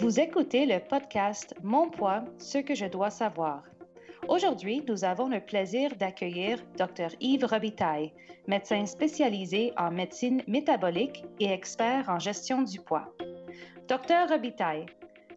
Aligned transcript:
Vous 0.00 0.18
écoutez 0.18 0.64
le 0.64 0.80
podcast 0.80 1.54
Mon 1.62 1.90
poids, 1.90 2.24
ce 2.38 2.56
que 2.56 2.74
je 2.74 2.86
dois 2.86 3.10
savoir. 3.10 3.64
Aujourd'hui, 4.28 4.82
nous 4.88 5.04
avons 5.04 5.28
le 5.28 5.40
plaisir 5.40 5.94
d'accueillir 5.96 6.58
Dr 6.78 7.08
Yves 7.20 7.44
Robitaille, 7.44 8.14
médecin 8.48 8.86
spécialisé 8.86 9.74
en 9.76 9.90
médecine 9.90 10.42
métabolique 10.46 11.22
et 11.38 11.52
expert 11.52 12.08
en 12.08 12.18
gestion 12.18 12.62
du 12.62 12.80
poids. 12.80 13.14
Dr 13.88 14.26
Robitaille, 14.30 14.86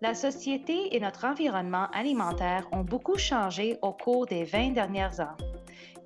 la 0.02 0.16
société 0.16 0.96
et 0.96 1.00
notre 1.02 1.26
environnement 1.26 1.88
alimentaire 1.92 2.66
ont 2.72 2.86
beaucoup 2.86 3.18
changé 3.18 3.78
au 3.82 3.92
cours 3.92 4.28
des 4.28 4.46
20 4.46 4.72
dernières 4.72 5.20
années. 5.20 5.52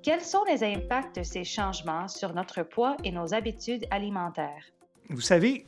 Quels 0.02 0.24
sont 0.24 0.42
les 0.50 0.64
impacts 0.64 1.16
de 1.16 1.22
ces 1.22 1.44
changements 1.44 2.08
sur 2.08 2.34
notre 2.34 2.64
poids 2.64 2.96
et 3.04 3.12
nos 3.12 3.34
habitudes 3.34 3.86
alimentaires? 3.92 4.64
Vous 5.10 5.20
savez, 5.20 5.64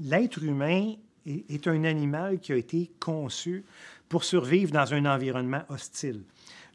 l'être 0.00 0.42
humain 0.42 0.94
est, 1.26 1.66
un 1.66 1.84
animal 1.84 2.40
qui 2.40 2.52
a 2.52 2.56
été 2.56 2.90
conçu 2.98 3.64
pour 4.08 4.24
survivre 4.24 4.72
dans 4.72 4.94
un 4.94 5.06
environnement 5.06 5.62
hostile. 5.68 6.22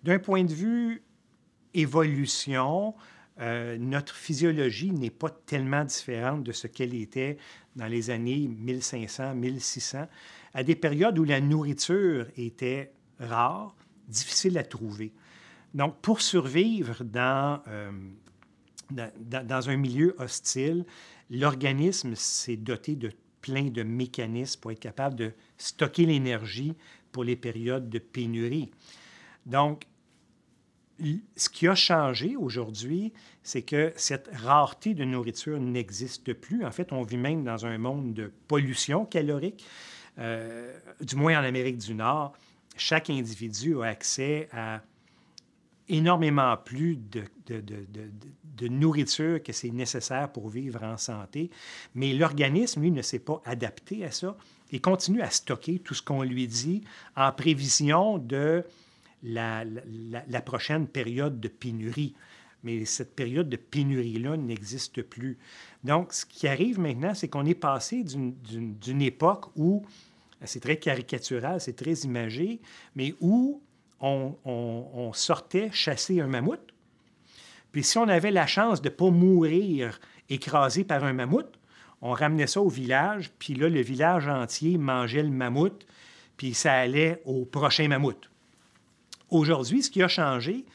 D'un 0.04 0.20
point 0.20 0.44
de 0.44 0.54
vue 0.54 1.04
évolution, 1.74 2.94
euh, 3.42 3.78
notre 3.78 4.16
physiologie 4.16 4.92
n'est 4.92 5.10
pas 5.10 5.30
tellement 5.30 5.84
différente 5.84 6.44
de 6.44 6.52
ce 6.52 6.68
qu'elle 6.68 6.94
était 6.94 7.38
dans 7.76 7.88
les 7.88 8.10
années 8.10 8.48
1500, 8.48 9.36
1600, 9.36 10.08
à 10.54 10.64
des 10.64 10.76
périodes 10.76 11.20
où 11.20 11.26
la 11.26 11.42
nourriture 11.42 12.28
était 12.38 12.94
rare, 13.20 13.76
difficile 14.08 14.58
à 14.58 14.64
trouver. 14.64 15.12
Donc, 15.74 15.98
pour 16.00 16.22
survivre 16.22 17.04
dans, 17.04 17.62
euh, 17.68 17.92
dans, 18.92 19.46
dans 19.46 19.70
un 19.70 19.76
milieu 19.76 20.16
hostile, 20.20 20.86
l'organisme 21.30 22.16
s'est 22.16 22.56
doté 22.56 22.96
de 22.96 23.12
plein 23.46 23.66
de 23.66 23.84
mécanismes 23.84 24.60
pour 24.60 24.72
être 24.72 24.80
capable 24.80 25.16
de 25.16 25.32
stocker 25.60 26.08
l'énergie 26.08 26.74
pour 27.12 27.24
les 27.24 27.36
périodes 27.36 27.90
de 27.90 28.00
pénurie. 28.00 28.72
Donc, 29.46 29.86
ce 31.36 31.50
qui 31.50 31.68
a 31.68 31.76
changé 31.76 32.36
aujourd'hui, 32.36 33.14
c'est 33.44 33.62
que 33.62 33.94
cette 33.98 34.30
rareté 34.34 34.96
de 34.96 35.04
nourriture 35.04 35.60
n'existe 35.60 36.34
plus. 36.34 36.66
En 36.66 36.72
fait, 36.72 36.92
on 36.92 37.04
vit 37.04 37.18
même 37.18 37.44
dans 37.44 37.68
un 37.68 37.78
monde 37.78 38.16
de 38.16 38.32
pollution 38.48 39.06
calorique. 39.06 39.64
Euh, 40.18 40.76
du 41.02 41.16
moins 41.16 41.40
en 41.40 41.44
Amérique 41.44 41.78
du 41.78 41.94
Nord, 41.94 42.34
chaque 42.78 43.12
individu 43.12 43.80
a 43.80 43.86
accès 43.86 44.50
à 44.54 44.82
énormément 45.90 46.58
plus 46.58 46.98
de, 46.98 48.68
nourriture 48.68 49.42
que 49.44 49.52
c'est 49.52 49.70
nécessaire 49.70 50.32
pour 50.32 50.50
vivre 50.50 50.84
en 50.84 50.98
santé. 50.98 51.50
Mais 51.94 52.14
l'organisme, 52.14 52.82
lui, 52.82 52.92
ne 52.92 53.02
s'est 53.02 53.20
pas 53.20 53.42
adapté 53.46 54.06
à 54.06 54.12
ça 54.12 54.36
et 54.72 54.80
continue 54.80 55.22
à 55.22 55.30
stocker 55.30 55.80
tout 55.80 55.94
ce 55.94 56.02
qu'on 56.02 56.24
lui 56.24 56.48
dit 56.48 56.82
en 57.16 57.32
prévision 57.32 58.18
de 58.18 58.64
la, 59.24 59.66
prochaine 60.44 60.88
période 60.88 61.40
de 61.40 61.48
pénurie. 61.48 62.16
Mais 62.64 62.86
cette 62.86 63.16
période 63.16 63.48
de 63.48 63.58
pénurie-là 63.58 64.38
n'existe 64.38 65.04
plus. 65.04 65.38
Donc, 65.84 66.14
ce 66.14 66.26
qui 66.26 66.48
arrive 66.48 66.80
maintenant, 66.80 67.14
c'est 67.14 67.28
qu'on 67.28 67.46
est 67.46 67.54
passé 67.54 68.04
d'une 68.04 69.02
époque 69.02 69.46
où, 69.56 69.86
c'est 70.44 70.60
très 70.60 70.78
caricatural, 70.78 71.62
c'est 71.62 71.76
très 71.76 71.94
imagé, 71.94 72.60
mais 72.96 73.14
où 73.22 73.62
on, 74.02 75.12
sortait 75.14 75.70
chasser 75.72 76.22
un 76.22 76.28
mammouth. 76.28 76.60
Puis 77.72 77.84
si 77.84 77.98
on 77.98 78.08
avait 78.08 78.32
la 78.32 78.48
chance 78.48 78.82
de 78.82 78.90
ne 78.90 78.94
pas 78.94 79.10
mourir 79.10 80.00
écrasé 80.30 80.84
par 80.84 81.04
un 81.04 81.14
mammouth, 81.14 81.60
on 82.02 82.12
ramenait 82.12 82.48
ça 82.48 82.62
au 82.62 82.70
village, 82.70 83.32
puis 83.40 83.56
là, 83.56 83.70
le 83.70 83.82
village 83.82 84.28
entier 84.28 84.78
mangeait 84.78 85.24
le 85.24 85.30
mammouth, 85.30 85.86
puis 86.38 86.54
ça 86.54 86.74
allait 86.74 87.22
au 87.26 87.46
prochain 87.46 87.88
mammouth. 87.88 88.30
Aujourd'hui, 89.30 89.82
ce 89.82 89.90
qui 89.90 90.04
a 90.04 90.08
changé, 90.08 90.66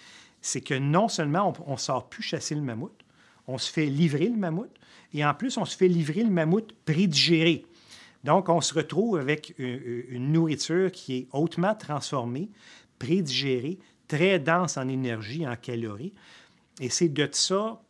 c'est 0.41 0.61
que 0.61 0.75
non 0.75 1.09
seulement 1.09 1.53
on 1.67 1.73
ne 1.73 1.79
sort 1.79 2.09
plus 2.09 2.23
chasser 2.23 2.55
le 2.55 2.63
mammouth, 2.63 3.05
on 3.47 3.59
se 3.59 3.71
fait 3.71 3.87
livrer 3.87 4.29
le 4.29 4.37
mammouth, 4.37 4.71
et 5.13 5.25
en 5.25 5.35
plus, 5.35 5.57
on 5.57 5.65
se 5.65 5.77
fait 5.77 5.89
livrer 5.89 6.23
le 6.23 6.31
mammouth 6.31 6.73
prédigéré. 6.85 7.65
Donc, 8.23 8.49
on 8.49 8.61
se 8.61 8.75
retrouve 8.75 9.19
avec 9.19 9.55
une 9.59 10.33
nourriture 10.33 10.93
qui 10.93 11.17
est 11.17 11.29
hautement 11.33 11.75
transformée, 11.75 12.51
prédigéré, 13.01 13.79
très 14.07 14.39
dense 14.39 14.77
en 14.77 14.87
énergie, 14.87 15.45
en 15.49 15.57
calories. 15.57 16.13
Et 16.79 16.89
c'est 16.89 17.09
de 17.09 17.29
ça 17.33 17.83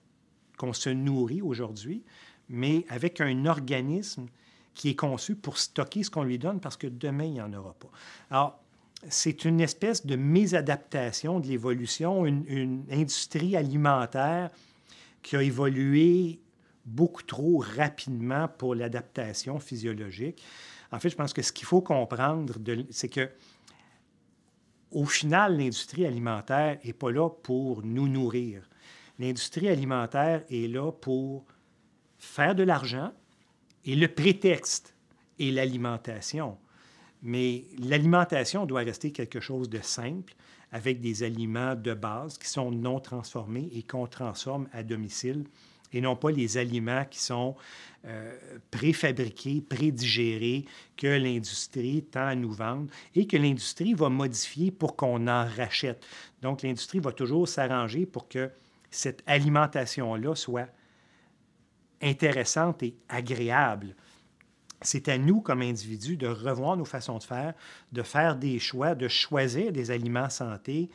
qu'on 0.57 0.73
se 0.73 0.89
nourrit 0.89 1.43
aujourd'hui, 1.43 2.03
mais 2.49 2.87
avec 2.89 3.21
un 3.21 3.45
organisme 3.45 4.27
qui 4.73 4.91
est 4.91 4.95
conçu 4.95 5.35
pour 5.35 5.59
stocker 5.59 6.03
ce 6.03 6.11
qu'on 6.11 6.23
lui 6.23 6.39
donne 6.39 6.61
parce 6.61 6.79
que 6.79 6.87
demain, 6.87 7.25
il 7.25 7.33
n'y 7.33 7.43
en 7.43 7.53
aura 7.53 7.75
pas. 7.75 7.91
Alors, 8.31 8.63
c'est 9.09 9.45
une 9.45 9.61
espèce 9.61 10.07
de 10.07 10.17
mésadaptation 10.17 11.41
de 11.41 11.49
l'évolution, 11.49 12.25
une, 12.25 12.45
une, 12.47 12.85
industrie 12.91 13.57
alimentaire 13.57 14.51
qui 15.23 15.37
a 15.37 15.43
évolué 15.43 16.41
beaucoup 16.85 17.23
trop 17.23 17.65
rapidement 17.77 18.49
pour 18.49 18.75
l'adaptation 18.75 19.59
physiologique. 19.59 20.43
En 20.93 20.99
fait, 20.99 21.09
je 21.09 21.17
pense 21.17 21.33
que 21.33 21.43
ce 21.43 21.53
qu'il 21.53 21.67
faut 21.67 21.81
comprendre, 21.81 22.55
c'est 22.91 23.09
que 23.09 23.31
au 24.91 25.05
final, 25.05 25.57
l'industrie 25.57 26.07
alimentaire 26.07 26.79
n'est 26.85 26.93
pas 26.93 27.11
là 27.11 27.29
pour 27.29 27.83
nous 27.85 28.09
nourrir. 28.09 28.69
L'industrie 29.19 29.69
alimentaire 29.69 30.43
est 30.51 30.69
là 30.69 30.91
pour 30.91 31.45
faire 32.19 32.55
de 32.55 32.63
l'argent 32.63 33.13
et 33.85 33.95
le 33.95 34.09
prétexte 34.09 34.95
est 35.39 35.51
l'alimentation. 35.51 36.59
Mais 37.23 37.65
l'alimentation 37.79 38.67
doit 38.67 38.81
rester 38.81 39.13
quelque 39.13 39.41
chose 39.41 39.69
de 39.69 39.81
simple 39.81 40.35
avec 40.73 41.01
des 41.01 41.23
aliments 41.23 41.75
de 41.75 41.95
base 41.95 42.39
qui 42.39 42.49
sont 42.49 42.71
non 42.71 43.01
transformés 43.01 43.69
et 43.73 43.83
qu'on 43.83 44.07
transforme 44.07 44.69
à 44.73 44.83
domicile 44.83 45.45
et 45.93 46.01
non 46.01 46.17
pas 46.17 46.31
les 46.31 46.57
aliments 46.57 47.05
qui 47.05 47.21
sont 47.21 47.57
euh, 48.07 48.37
préfabriqués, 48.71 49.61
prédigérés, 49.61 50.65
que 50.97 51.07
l'industrie 51.07 52.03
tend 52.03 52.27
à 52.27 52.35
nous 52.35 52.53
vendre 52.53 52.91
et 53.15 53.27
que 53.27 53.37
l'industrie 53.37 53.95
va 53.95 54.09
modifier 54.09 54.71
pour 54.71 54.97
qu'on 54.97 55.27
en 55.27 55.47
rachète. 55.47 56.05
Donc, 56.41 56.63
l'industrie 56.63 57.01
va 57.01 57.13
toujours 57.13 57.47
s'arranger 57.47 58.07
pour 58.07 58.29
que 58.29 58.51
cette 58.91 59.23
alimentation-là 59.27 60.35
soit 60.35 60.69
intéressante 62.01 62.83
et 62.83 62.97
agréable. 63.09 63.95
C'est 64.83 65.09
à 65.09 65.19
nous, 65.19 65.43
comme 65.43 65.61
individus, 65.61 66.17
de 66.17 66.27
revoir 66.27 66.77
nos 66.77 66.87
façons 66.87 67.19
de 67.19 67.23
faire, 67.23 67.53
de 67.93 68.03
faire 68.03 68.37
des 68.37 68.59
choix, 68.59 68.95
de 68.95 69.09
choisir 69.09 69.73
des 69.73 69.91
aliments 69.91 70.31
santé 70.31 70.89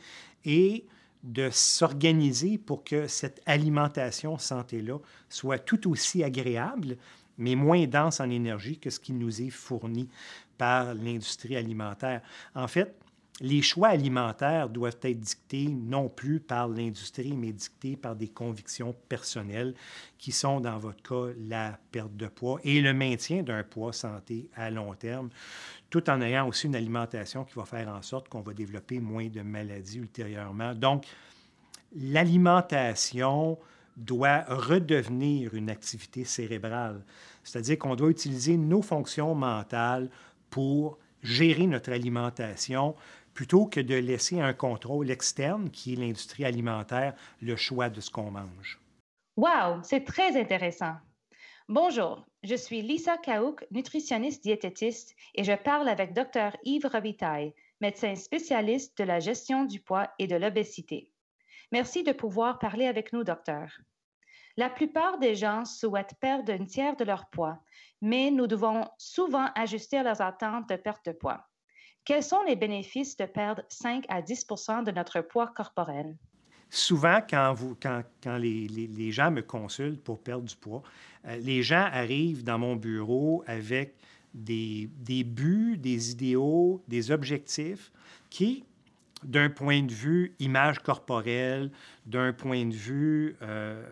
et 0.44 0.86
de 1.22 1.50
s'organiser 1.50 2.58
pour 2.58 2.84
que 2.84 3.06
cette 3.06 3.40
alimentation 3.46 4.38
santé-là 4.38 4.98
soit 5.28 5.58
tout 5.58 5.90
aussi 5.90 6.22
agréable, 6.22 6.96
mais 7.38 7.54
moins 7.54 7.86
dense 7.86 8.20
en 8.20 8.30
énergie 8.30 8.78
que 8.78 8.90
ce 8.90 9.00
qui 9.00 9.12
nous 9.12 9.42
est 9.42 9.50
fourni 9.50 10.08
par 10.56 10.94
l'industrie 10.94 11.56
alimentaire. 11.56 12.22
En 12.54 12.68
fait, 12.68 12.94
les 13.40 13.60
choix 13.60 13.88
alimentaires 13.88 14.70
doivent 14.70 14.96
être 15.02 15.20
dictés 15.20 15.68
non 15.68 16.08
plus 16.08 16.40
par 16.40 16.68
l'industrie, 16.68 17.34
mais 17.34 17.52
dictés 17.52 17.96
par 17.96 18.16
des 18.16 18.28
convictions 18.28 18.94
personnelles 19.10 19.74
qui 20.16 20.32
sont, 20.32 20.60
dans 20.60 20.78
votre 20.78 21.02
cas, 21.02 21.34
la 21.38 21.78
perte 21.92 22.16
de 22.16 22.28
poids 22.28 22.58
et 22.64 22.80
le 22.80 22.94
maintien 22.94 23.42
d'un 23.42 23.62
poids 23.62 23.92
santé 23.92 24.48
à 24.54 24.70
long 24.70 24.94
terme, 24.94 25.28
tout 26.00 26.10
en 26.10 26.20
ayant 26.20 26.46
aussi 26.46 26.66
une 26.66 26.76
alimentation 26.76 27.44
qui 27.44 27.54
va 27.54 27.64
faire 27.64 27.88
en 27.88 28.02
sorte 28.02 28.28
qu'on 28.28 28.42
va 28.42 28.52
développer 28.52 29.00
moins 29.00 29.28
de 29.28 29.40
maladies 29.40 29.96
ultérieurement. 29.96 30.74
Donc, 30.74 31.06
l'alimentation 31.94 33.58
doit 33.96 34.44
redevenir 34.46 35.54
une 35.54 35.70
activité 35.70 36.24
cérébrale, 36.24 37.02
c'est-à-dire 37.42 37.78
qu'on 37.78 37.96
doit 37.96 38.10
utiliser 38.10 38.58
nos 38.58 38.82
fonctions 38.82 39.34
mentales 39.34 40.10
pour 40.50 40.98
gérer 41.22 41.66
notre 41.66 41.90
alimentation 41.92 42.94
plutôt 43.32 43.64
que 43.64 43.80
de 43.80 43.94
laisser 43.94 44.38
un 44.38 44.52
contrôle 44.52 45.10
externe, 45.10 45.70
qui 45.70 45.94
est 45.94 45.96
l'industrie 45.96 46.44
alimentaire, 46.44 47.14
le 47.40 47.56
choix 47.56 47.88
de 47.88 48.02
ce 48.02 48.10
qu'on 48.10 48.30
mange. 48.30 48.78
Wow, 49.38 49.82
c'est 49.82 50.04
très 50.04 50.38
intéressant. 50.38 50.96
Bonjour, 51.68 52.24
je 52.44 52.54
suis 52.54 52.80
Lisa 52.80 53.18
Kaouk, 53.18 53.66
nutritionniste 53.72 54.40
diététiste, 54.44 55.16
et 55.34 55.42
je 55.42 55.52
parle 55.52 55.88
avec 55.88 56.12
Dr 56.12 56.56
Yves 56.62 56.86
Robitaille, 56.86 57.54
médecin 57.80 58.14
spécialiste 58.14 58.96
de 58.98 59.02
la 59.02 59.18
gestion 59.18 59.64
du 59.64 59.80
poids 59.80 60.08
et 60.20 60.28
de 60.28 60.36
l'obésité. 60.36 61.10
Merci 61.72 62.04
de 62.04 62.12
pouvoir 62.12 62.60
parler 62.60 62.86
avec 62.86 63.12
nous, 63.12 63.24
docteur. 63.24 63.80
La 64.56 64.70
plupart 64.70 65.18
des 65.18 65.34
gens 65.34 65.64
souhaitent 65.64 66.14
perdre 66.20 66.52
un 66.52 66.66
tiers 66.66 66.94
de 66.94 67.02
leur 67.02 67.28
poids, 67.30 67.58
mais 68.00 68.30
nous 68.30 68.46
devons 68.46 68.88
souvent 68.96 69.50
ajuster 69.56 70.04
leurs 70.04 70.22
attentes 70.22 70.68
de 70.68 70.76
perte 70.76 71.06
de 71.06 71.12
poids. 71.12 71.48
Quels 72.04 72.22
sont 72.22 72.44
les 72.44 72.54
bénéfices 72.54 73.16
de 73.16 73.26
perdre 73.26 73.64
5 73.70 74.04
à 74.08 74.22
10% 74.22 74.84
de 74.84 74.92
notre 74.92 75.20
poids 75.20 75.48
corporel? 75.48 76.16
Souvent, 76.70 77.20
quand, 77.28 77.56
les, 78.38 79.12
gens 79.12 79.30
me 79.30 79.42
consultent 79.42 80.02
pour 80.02 80.18
perdre 80.18 80.44
du 80.44 80.56
poids, 80.56 80.82
euh, 81.26 81.36
les 81.36 81.62
gens 81.62 81.88
arrivent 81.92 82.44
dans 82.44 82.58
mon 82.58 82.76
bureau 82.76 83.44
avec 83.46 83.94
des, 84.34 84.90
des 84.98 85.24
buts, 85.24 85.76
des 85.78 86.10
idéaux, 86.10 86.82
des 86.88 87.10
objectifs 87.10 87.90
qui, 88.28 88.64
d'un 89.22 89.48
point 89.48 89.82
de 89.82 89.92
vue 89.92 90.34
image 90.38 90.80
corporelle, 90.80 91.70
d'un 92.04 92.32
point 92.32 92.66
de 92.66 92.74
vue 92.74 93.36
euh, 93.42 93.82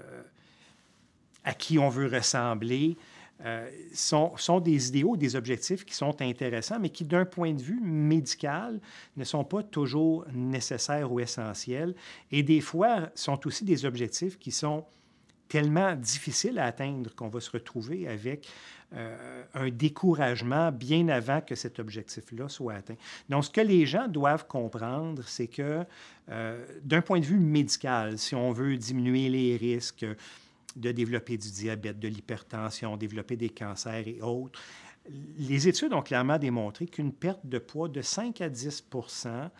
à 1.44 1.54
qui 1.54 1.78
on 1.78 1.88
veut 1.88 2.08
ressembler, 2.08 2.96
euh, 3.44 3.68
sont, 3.92 4.60
des 4.60 4.88
idéaux, 4.88 5.16
des 5.16 5.34
objectifs 5.36 5.84
qui 5.84 5.94
sont 5.94 6.22
intéressants, 6.22 6.78
mais 6.78 6.88
qui, 6.88 7.04
d'un 7.04 7.24
point 7.24 7.52
de 7.52 7.60
vue 7.60 7.80
médical, 7.80 8.80
ne 9.16 9.24
sont 9.24 9.44
pas 9.44 9.62
toujours 9.62 10.24
nécessaires 10.32 11.10
ou 11.12 11.20
essentiels. 11.20 11.94
Et 12.30 12.42
des 12.42 12.60
fois, 12.60 13.10
sont 13.14 13.46
aussi 13.46 13.64
des 13.64 13.84
objectifs 13.84 14.38
qui 14.38 14.52
sont 14.52 14.84
tellement 15.48 15.94
difficiles 15.94 16.58
à 16.58 16.66
atteindre 16.66 17.14
qu'on 17.14 17.28
va 17.28 17.40
se 17.40 17.50
retrouver 17.50 18.08
avec 18.08 18.48
euh, 18.96 19.42
un 19.54 19.70
découragement 19.70 20.70
bien 20.70 21.08
avant 21.08 21.40
que 21.40 21.56
cet 21.56 21.80
objectif-là 21.80 22.48
soit 22.48 22.74
atteint. 22.74 22.96
Donc, 23.28 23.44
ce 23.44 23.50
que 23.50 23.60
les 23.60 23.86
gens 23.86 24.06
doivent 24.06 24.46
comprendre, 24.46 25.24
c'est 25.26 25.48
que 25.48 25.84
euh, 26.30 26.64
d'un 26.82 27.02
point 27.02 27.18
de 27.18 27.24
vue 27.24 27.38
médical, 27.40 28.18
si 28.18 28.34
on 28.36 28.52
veut 28.52 28.76
diminuer 28.76 29.28
les 29.28 29.56
risques 29.56 30.06
de 30.76 30.92
développer 30.92 31.36
du 31.36 31.50
diabète, 31.50 31.98
de 31.98 32.08
l'hypertension, 32.08 32.96
développer 32.96 33.36
des 33.36 33.50
cancers 33.50 34.06
et 34.06 34.20
autres, 34.20 34.60
les 35.38 35.68
études 35.68 35.92
ont 35.92 36.02
clairement 36.02 36.38
démontré 36.38 36.86
qu'une 36.86 37.12
perte 37.12 37.44
de 37.44 37.58
poids 37.58 37.88
de 37.88 38.00
5 38.00 38.40
à 38.40 38.48
10% 38.48 39.50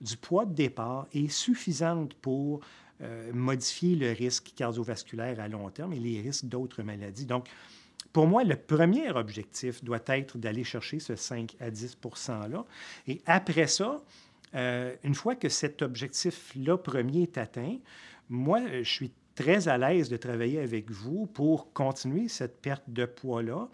du 0.00 0.16
poids 0.16 0.44
de 0.44 0.54
départ 0.54 1.06
est 1.12 1.28
suffisante 1.28 2.14
pour 2.14 2.60
euh, 3.02 3.32
modifier 3.32 3.96
le 3.96 4.12
risque 4.12 4.52
cardiovasculaire 4.56 5.40
à 5.40 5.48
long 5.48 5.68
terme 5.70 5.92
et 5.92 5.98
les 5.98 6.20
risques 6.20 6.46
d'autres 6.46 6.82
maladies. 6.82 7.26
Donc, 7.26 7.48
pour 8.12 8.26
moi, 8.26 8.44
le 8.44 8.56
premier 8.56 9.10
objectif 9.10 9.82
doit 9.82 10.02
être 10.06 10.38
d'aller 10.38 10.64
chercher 10.64 11.00
ce 11.00 11.16
5 11.16 11.56
à 11.60 11.70
10 11.70 11.98
%-là. 12.02 12.64
Et 13.08 13.20
après 13.26 13.66
ça, 13.66 14.02
euh, 14.54 14.94
une 15.02 15.14
fois 15.14 15.34
que 15.34 15.48
cet 15.48 15.82
objectif-là 15.82 16.78
premier 16.78 17.22
est 17.22 17.38
atteint, 17.38 17.78
moi, 18.28 18.60
je 18.82 18.88
suis 18.88 19.12
très 19.34 19.68
à 19.68 19.78
l'aise 19.78 20.08
de 20.08 20.16
travailler 20.16 20.60
avec 20.60 20.90
vous 20.90 21.26
pour 21.26 21.72
continuer 21.72 22.28
cette 22.28 22.60
perte 22.60 22.84
de 22.88 23.04
poids-là, 23.04 23.68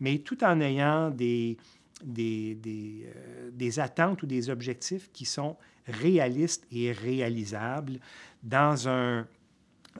mais 0.00 0.18
tout 0.18 0.42
en 0.44 0.60
ayant 0.60 1.10
des, 1.10 1.56
des, 2.02 2.58
euh, 2.66 3.50
des, 3.52 3.80
attentes 3.80 4.22
ou 4.22 4.26
des 4.26 4.50
objectifs 4.50 5.10
qui 5.12 5.24
sont 5.24 5.56
réalistes 5.86 6.66
et 6.70 6.92
réalisables 6.92 7.98
dans 8.42 8.88
un, 8.88 9.26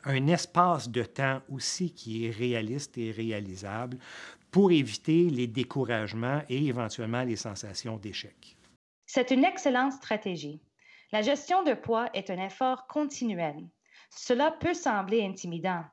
un 0.04 0.26
espace 0.26 0.88
de 0.88 1.02
temps 1.02 1.42
aussi 1.50 1.92
qui 1.92 2.26
est 2.26 2.30
réaliste 2.30 2.96
et 2.98 3.10
réalisable 3.10 3.98
pour 4.50 4.70
éviter 4.70 5.30
les 5.30 5.46
découragements 5.46 6.42
et 6.48 6.66
éventuellement 6.66 7.22
les 7.22 7.36
sensations 7.36 7.96
d'échec. 7.96 8.56
C'est 9.06 9.30
une 9.30 9.44
excellente 9.44 9.92
stratégie. 9.92 10.60
La 11.10 11.22
gestion 11.22 11.62
de 11.62 11.74
poids 11.74 12.08
est 12.14 12.30
un 12.30 12.42
effort 12.44 12.86
continuel. 12.86 13.68
Cela 14.14 14.50
peut 14.50 14.74
sembler 14.74 15.22
intimidant. 15.22 15.84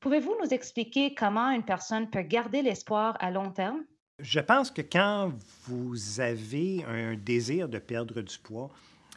Pouvez-vous 0.00 0.36
nous 0.42 0.52
expliquer 0.52 1.14
comment 1.14 1.50
une 1.50 1.64
personne 1.64 2.10
peut 2.10 2.22
garder 2.22 2.62
l'espoir 2.62 3.16
à 3.20 3.30
long 3.30 3.50
terme? 3.50 3.84
Je 4.20 4.40
pense 4.40 4.70
que 4.70 4.82
quand 4.82 5.32
vous 5.66 6.20
avez 6.20 6.84
un 6.84 7.14
désir 7.16 7.68
de 7.68 7.78
perdre 7.78 8.20
du 8.20 8.38
poids, 8.38 8.70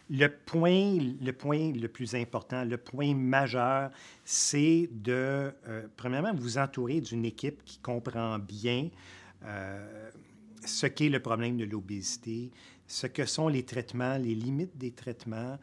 le 0.10 0.28
point, 0.28 0.98
le 1.22 1.32
point 1.32 1.72
le 1.74 1.88
plus 1.88 2.16
important, 2.16 2.64
le 2.64 2.78
point 2.78 3.14
majeur, 3.14 3.92
c'est 4.24 4.90
de, 4.92 5.54
euh, 5.68 5.88
premièrement, 5.98 6.34
vous 6.34 6.58
entourer 6.58 7.02
d'une 7.02 7.26
équipe 7.26 7.64
qui 7.66 7.78
comprend 7.80 8.40
bien 8.40 8.90
euh, 9.44 10.10
ce 10.66 10.88
qu'est 10.88 11.10
le 11.10 11.20
problème 11.20 11.58
de 11.58 11.66
l'obésité, 11.66 12.52
ce 12.88 13.06
que 13.06 13.26
sont 13.26 13.50
les 13.50 13.64
traitements, 13.64 14.18
les 14.18 14.34
limites 14.34 14.78
des 14.78 14.92
traitements, 14.92 15.58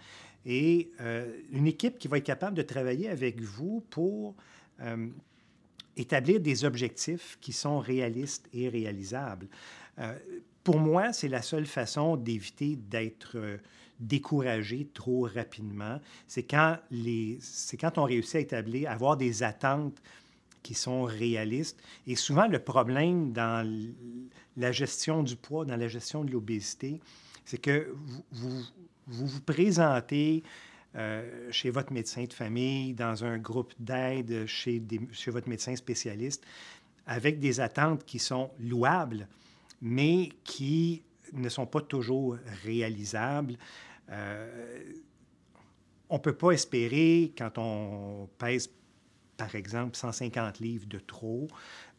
et 0.47 0.91
euh, 1.01 1.33
une 1.53 1.67
équipe 1.67 1.99
qui 1.99 2.09
va 2.09 2.19
être 2.19 2.25
capable 2.25 2.57
de 2.57 2.63
travailler 2.63 3.09
avec 3.09 3.41
vous 3.41 3.83
pour 3.91 4.35
établir 5.97 6.41
des 6.41 6.65
objectifs 6.65 7.39
qui 7.41 7.53
sont 7.53 7.79
réalistes 7.79 8.49
et 8.53 8.69
réalisables. 8.69 9.47
pour 10.65 10.81
moi, 10.81 11.13
c'est 11.13 11.29
la 11.29 11.43
seule 11.43 11.65
façon 11.65 12.17
d'éviter 12.17 12.75
d'être 12.75 13.39
décourager 14.01 14.89
trop 14.93 15.29
rapidement. 15.33 16.01
C'est 16.27 16.43
quand, 16.43 16.79
quand 17.81 17.99
on 17.99 18.05
réussit 18.05 18.37
à 18.37 18.41
établir, 18.41 18.91
avoir 18.91 19.17
des 19.17 19.43
attentes 19.43 20.01
qui 20.63 20.75
sont 20.75 21.03
réalistes. 21.03 21.81
Et 22.07 22.17
souvent, 22.17 22.47
le 22.47 22.59
problème 22.59 23.33
dans 23.33 23.69
la 24.57 24.73
gestion 24.73 25.23
du 25.23 25.37
poids, 25.37 25.65
dans 25.65 25.77
la 25.77 25.89
gestion 25.89 26.25
de 26.25 26.33
l'obésité, 26.33 27.01
c'est 27.45 27.59
que 27.59 27.95
vous, 28.33 28.63
vous, 29.07 29.41
présentez 29.41 30.43
euh, 30.97 31.51
chez 31.51 31.71
votre 31.71 31.93
médecin 31.93 32.25
de 32.25 32.33
famille, 32.33 32.95
dans 32.95 33.25
un 33.25 33.39
groupe 33.39 33.75
d'aide, 33.79 34.47
chez, 34.47 34.83
chez 35.13 35.31
votre 35.31 35.49
médecin 35.49 35.75
spécialiste, 35.77 36.45
avec 37.07 37.39
des 37.39 37.61
attentes 37.61 38.05
qui 38.05 38.19
sont 38.19 38.51
louables, 38.61 39.29
mais 39.83 40.31
qui 40.45 41.03
ne 41.33 41.49
sont 41.49 41.67
pas 41.67 41.81
toujours 41.81 42.37
réalisables. 42.63 43.57
Euh, 44.11 44.83
on 46.09 46.15
ne 46.15 46.21
peut 46.21 46.37
pas 46.37 46.53
espérer, 46.53 47.33
quand 47.37 47.59
on 47.59 48.29
pèse, 48.39 48.71
par 49.37 49.55
exemple, 49.55 49.97
150 49.97 50.61
livres 50.61 50.87
de 50.87 50.99
trop 50.99 51.49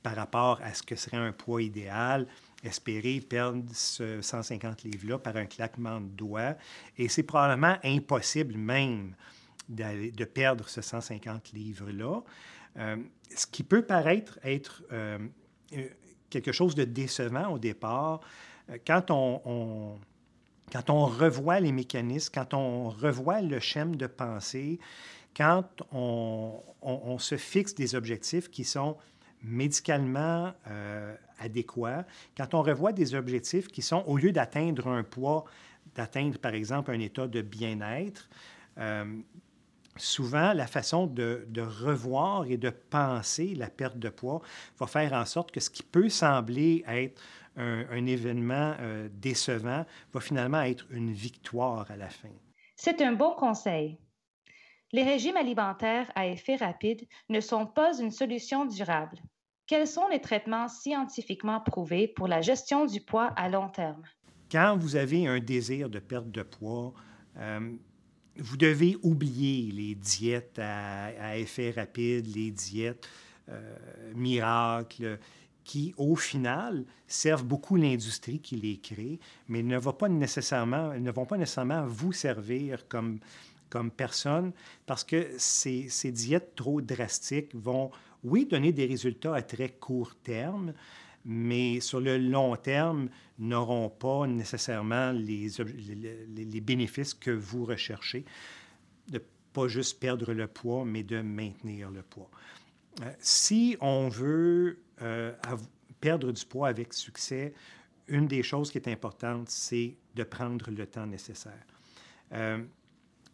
par 0.02 0.16
rapport 0.16 0.60
à 0.62 0.74
ce 0.74 0.84
que 0.84 0.96
serait 0.96 1.18
un 1.18 1.31
poids 1.31 1.62
idéal, 1.62 2.28
espérer 2.65 3.21
perdre 3.21 3.63
ce 3.73 4.21
150 4.21 4.83
livres-là 4.83 5.19
par 5.19 5.35
un 5.38 5.45
claquement 5.45 6.01
de 6.01 6.07
doigts. 6.07 6.56
Et 6.97 7.07
c'est 7.07 7.23
probablement 7.23 7.77
impossible 7.83 8.56
même 8.57 9.15
de 9.69 10.23
perdre 10.25 10.67
ce 10.67 10.81
150 10.81 11.53
livres-là. 11.53 12.21
Euh, 12.77 12.97
ce 13.35 13.47
qui 13.47 13.63
peut 13.63 13.83
paraître 13.83 14.38
être 14.44 14.83
euh, 14.91 15.17
quelque 16.29 16.51
chose 16.51 16.75
de 16.75 16.83
décevant 16.83 17.53
au 17.53 17.59
départ, 17.59 18.19
quand 18.85 19.11
on 19.11 19.97
quand 20.71 20.89
on 20.89 21.06
revoit 21.06 21.59
les 21.59 21.71
mécanismes, 21.71 22.31
quand 22.33 22.53
on 22.53 22.89
revoit 22.89 23.41
le 23.41 23.59
schéma 23.59 23.95
de 23.95 24.07
pensée, 24.07 24.79
quand 25.35 25.65
on, 25.91 27.18
se 27.19 27.38
fixe 27.38 27.75
des 27.75 27.95
objectifs 27.95 28.50
qui 28.50 28.63
sont 28.63 28.97
médicalement 29.45 30.53
euh, 30.68 31.15
adéquats, 31.39 32.06
quand 32.36 32.53
on 32.53 32.62
revoit 32.62 32.92
des 32.92 33.15
objectifs 33.15 33.68
qui 33.68 33.81
sont, 33.81 34.03
au 34.07 34.18
lieu 34.18 34.31
d'atteindre 34.31 34.88
un 34.88 35.03
poids, 35.03 35.45
d'atteindre 35.95 36.37
par 36.40 36.54
exemple 36.54 36.92
un 36.92 36.99
état 36.99 37.28
de 37.28 37.42
bien-être, 37.42 38.30
euh, 38.78 39.06
souvent 39.97 40.54
la 40.54 40.68
façon 40.68 41.07
de, 41.07 41.45
revoir 41.57 42.45
et 42.45 42.57
de 42.57 42.69
penser 42.69 43.56
la 43.56 43.69
perte 43.69 43.97
de 43.97 44.09
poids 44.09 44.42
va 44.78 44.87
faire 44.87 45.14
en 45.14 45.25
sorte 45.25 45.52
que 45.52 45.59
ce 45.59 45.69
qui 45.69 45.83
peut 45.83 46.09
sembler 46.09 46.83
être 46.87 47.21
un, 47.57 48.06
événement 48.06 48.75
euh, 48.80 49.07
décevant 49.14 49.85
va 50.11 50.19
finalement 50.19 50.61
être 50.61 50.85
une 50.92 51.14
victoire 51.14 51.90
à 51.90 51.95
la 51.95 52.09
fin. 52.09 52.33
C'est 52.75 53.02
un 53.02 53.14
bon 53.14 53.33
conseil. 53.35 53.97
Les 54.92 55.04
régimes 55.04 55.37
alimentaires 55.37 56.11
à 56.16 56.28
effet 56.28 56.57
rapide 56.57 57.07
ne 57.30 57.40
sont 57.40 57.66
pas 57.66 57.97
une 57.97 58.11
solution 58.11 58.66
durable. 58.66 59.18
Quels 59.68 59.88
sont 59.88 60.07
les 60.10 60.22
traitements 60.22 60.68
scientifiquement 60.68 61.60
prouvés 61.60 62.07
pour 62.07 62.28
la 62.28 62.42
gestion 62.42 62.86
du 62.86 63.02
poids 63.02 63.34
à 63.36 63.50
long 63.50 63.68
terme? 63.69 64.04
Quand 64.52 64.78
vous 64.78 64.95
avez 64.95 65.28
un 65.28 65.40
désir 65.40 65.90
de 65.90 65.98
perte 65.98 66.30
de 66.30 66.44
poids, 66.44 66.94
euh, 67.38 67.72
vous 68.38 68.57
devez 68.57 68.95
oublier 69.02 69.72
les 69.72 69.95
diètes 69.95 70.60
à, 70.60 71.38
effet 71.38 71.72
rapide, 71.72 72.28
les 72.36 72.52
diètes 72.52 73.10
euh, 73.50 73.76
miracles 74.14 75.19
qui, 75.64 75.95
au 75.98 76.16
final, 76.16 76.86
servent 77.07 77.44
beaucoup 77.44 77.76
l'industrie 77.76 78.40
qui 78.40 78.57
les 78.57 78.78
crée, 78.78 79.19
mais 79.48 79.64
ne, 79.64 79.80
pas 79.80 80.10
nécessairement, 80.10 80.94
ne 80.94 81.12
vont 81.12 81.26
pas 81.26 81.38
nécessairement 81.38 81.88
vous 81.88 82.14
servir 82.14 82.88
comme, 82.88 83.19
comme 83.75 83.91
personne 83.91 84.53
parce 84.85 85.03
que 85.03 85.33
ces, 85.37 85.89
diètes 86.13 86.55
trop 86.55 86.79
drastiques 86.79 87.53
vont, 87.53 87.91
oui, 88.23 88.45
donner 88.45 88.71
des 88.71 88.85
résultats 88.85 89.35
à 89.35 89.41
très 89.41 89.67
court 89.67 90.15
terme, 90.15 90.73
mais 91.25 91.81
sur 91.81 91.99
le 91.99 92.17
long 92.17 92.55
terme, 92.55 93.09
n'auront 93.37 93.89
pas 93.89 94.27
nécessairement 94.27 95.11
les, 95.11 96.61
bénéfices 96.61 97.13
que 97.13 97.31
vous 97.31 97.65
recherchez, 97.65 98.23
de 99.09 99.21
pas 99.51 99.67
juste 99.67 99.99
perdre 99.99 100.31
le 100.31 100.47
poids, 100.47 100.85
mais 100.85 101.03
de 101.03 101.21
maintenir 101.21 101.91
le 101.91 102.01
poids. 102.01 102.29
Euh, 103.01 103.11
si 103.19 103.75
on 103.81 104.07
veut 104.07 104.79
euh, 105.01 105.33
perdre 105.99 106.31
du 106.31 106.45
poids 106.45 106.69
avec 106.69 106.94
succès, 106.94 107.53
une 108.07 108.27
des 108.27 108.41
choses 108.41 108.71
qui 108.71 108.77
est 108.77 108.87
importante, 108.87 109.49
c'est 109.49 109.97
de 110.15 110.23
prendre 110.23 110.71
le 110.71 110.87
temps 110.87 111.07
nécessaire. 111.07 111.65
Euh, 112.31 112.63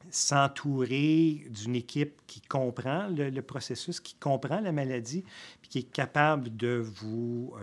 s'entourer 0.09 1.45
d'une 1.49 1.75
équipe 1.75 2.21
qui 2.27 2.41
comprend 2.41 3.07
le, 3.07 3.41
processus, 3.41 3.99
qui 3.99 4.15
comprend 4.15 4.59
la 4.59 4.71
maladie, 4.71 5.23
puis 5.61 5.69
qui 5.69 5.77
est 5.79 5.91
capable 5.91 6.55
de 6.55 6.83
vous, 6.83 7.53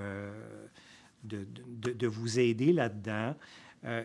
de, 1.24 1.46
de, 1.92 2.06
vous 2.06 2.38
aider 2.38 2.72
là-dedans. 2.72 3.34
Euh, 3.84 4.02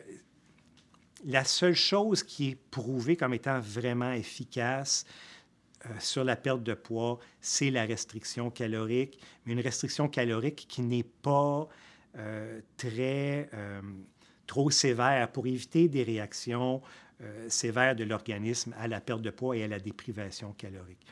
la 1.25 1.43
seule 1.45 1.75
chose 1.75 2.23
qui 2.23 2.49
est 2.49 2.57
prouvée 2.69 3.15
comme 3.15 3.33
étant 3.33 3.59
vraiment 3.59 4.11
efficace 4.11 5.05
euh, 5.85 5.89
sur 5.99 6.23
la 6.23 6.35
perte 6.35 6.63
de 6.63 6.73
poids, 6.73 7.19
c'est 7.39 7.71
la 7.71 7.85
restriction 7.85 8.49
calorique, 8.49 9.19
mais 9.45 9.53
une 9.53 9.61
restriction 9.61 10.09
calorique 10.09 10.65
qui 10.67 10.81
n'est 10.81 11.03
pas 11.03 11.67
euh, 12.17 12.59
très 12.77 13.49
trop 14.45 14.69
sévère 14.69 15.31
pour 15.31 15.47
éviter 15.47 15.87
des 15.87 16.03
réactions 16.03 16.81
sévères 17.47 17.95
de 17.95 18.03
l'organisme 18.03 18.73
à 18.79 18.87
la 18.87 19.01
perte 19.01 19.21
de 19.21 19.29
poids 19.29 19.57
et 19.57 19.63
à 19.63 19.67
la 19.67 19.79
déprivation 19.79 20.53
calorique. 20.53 21.05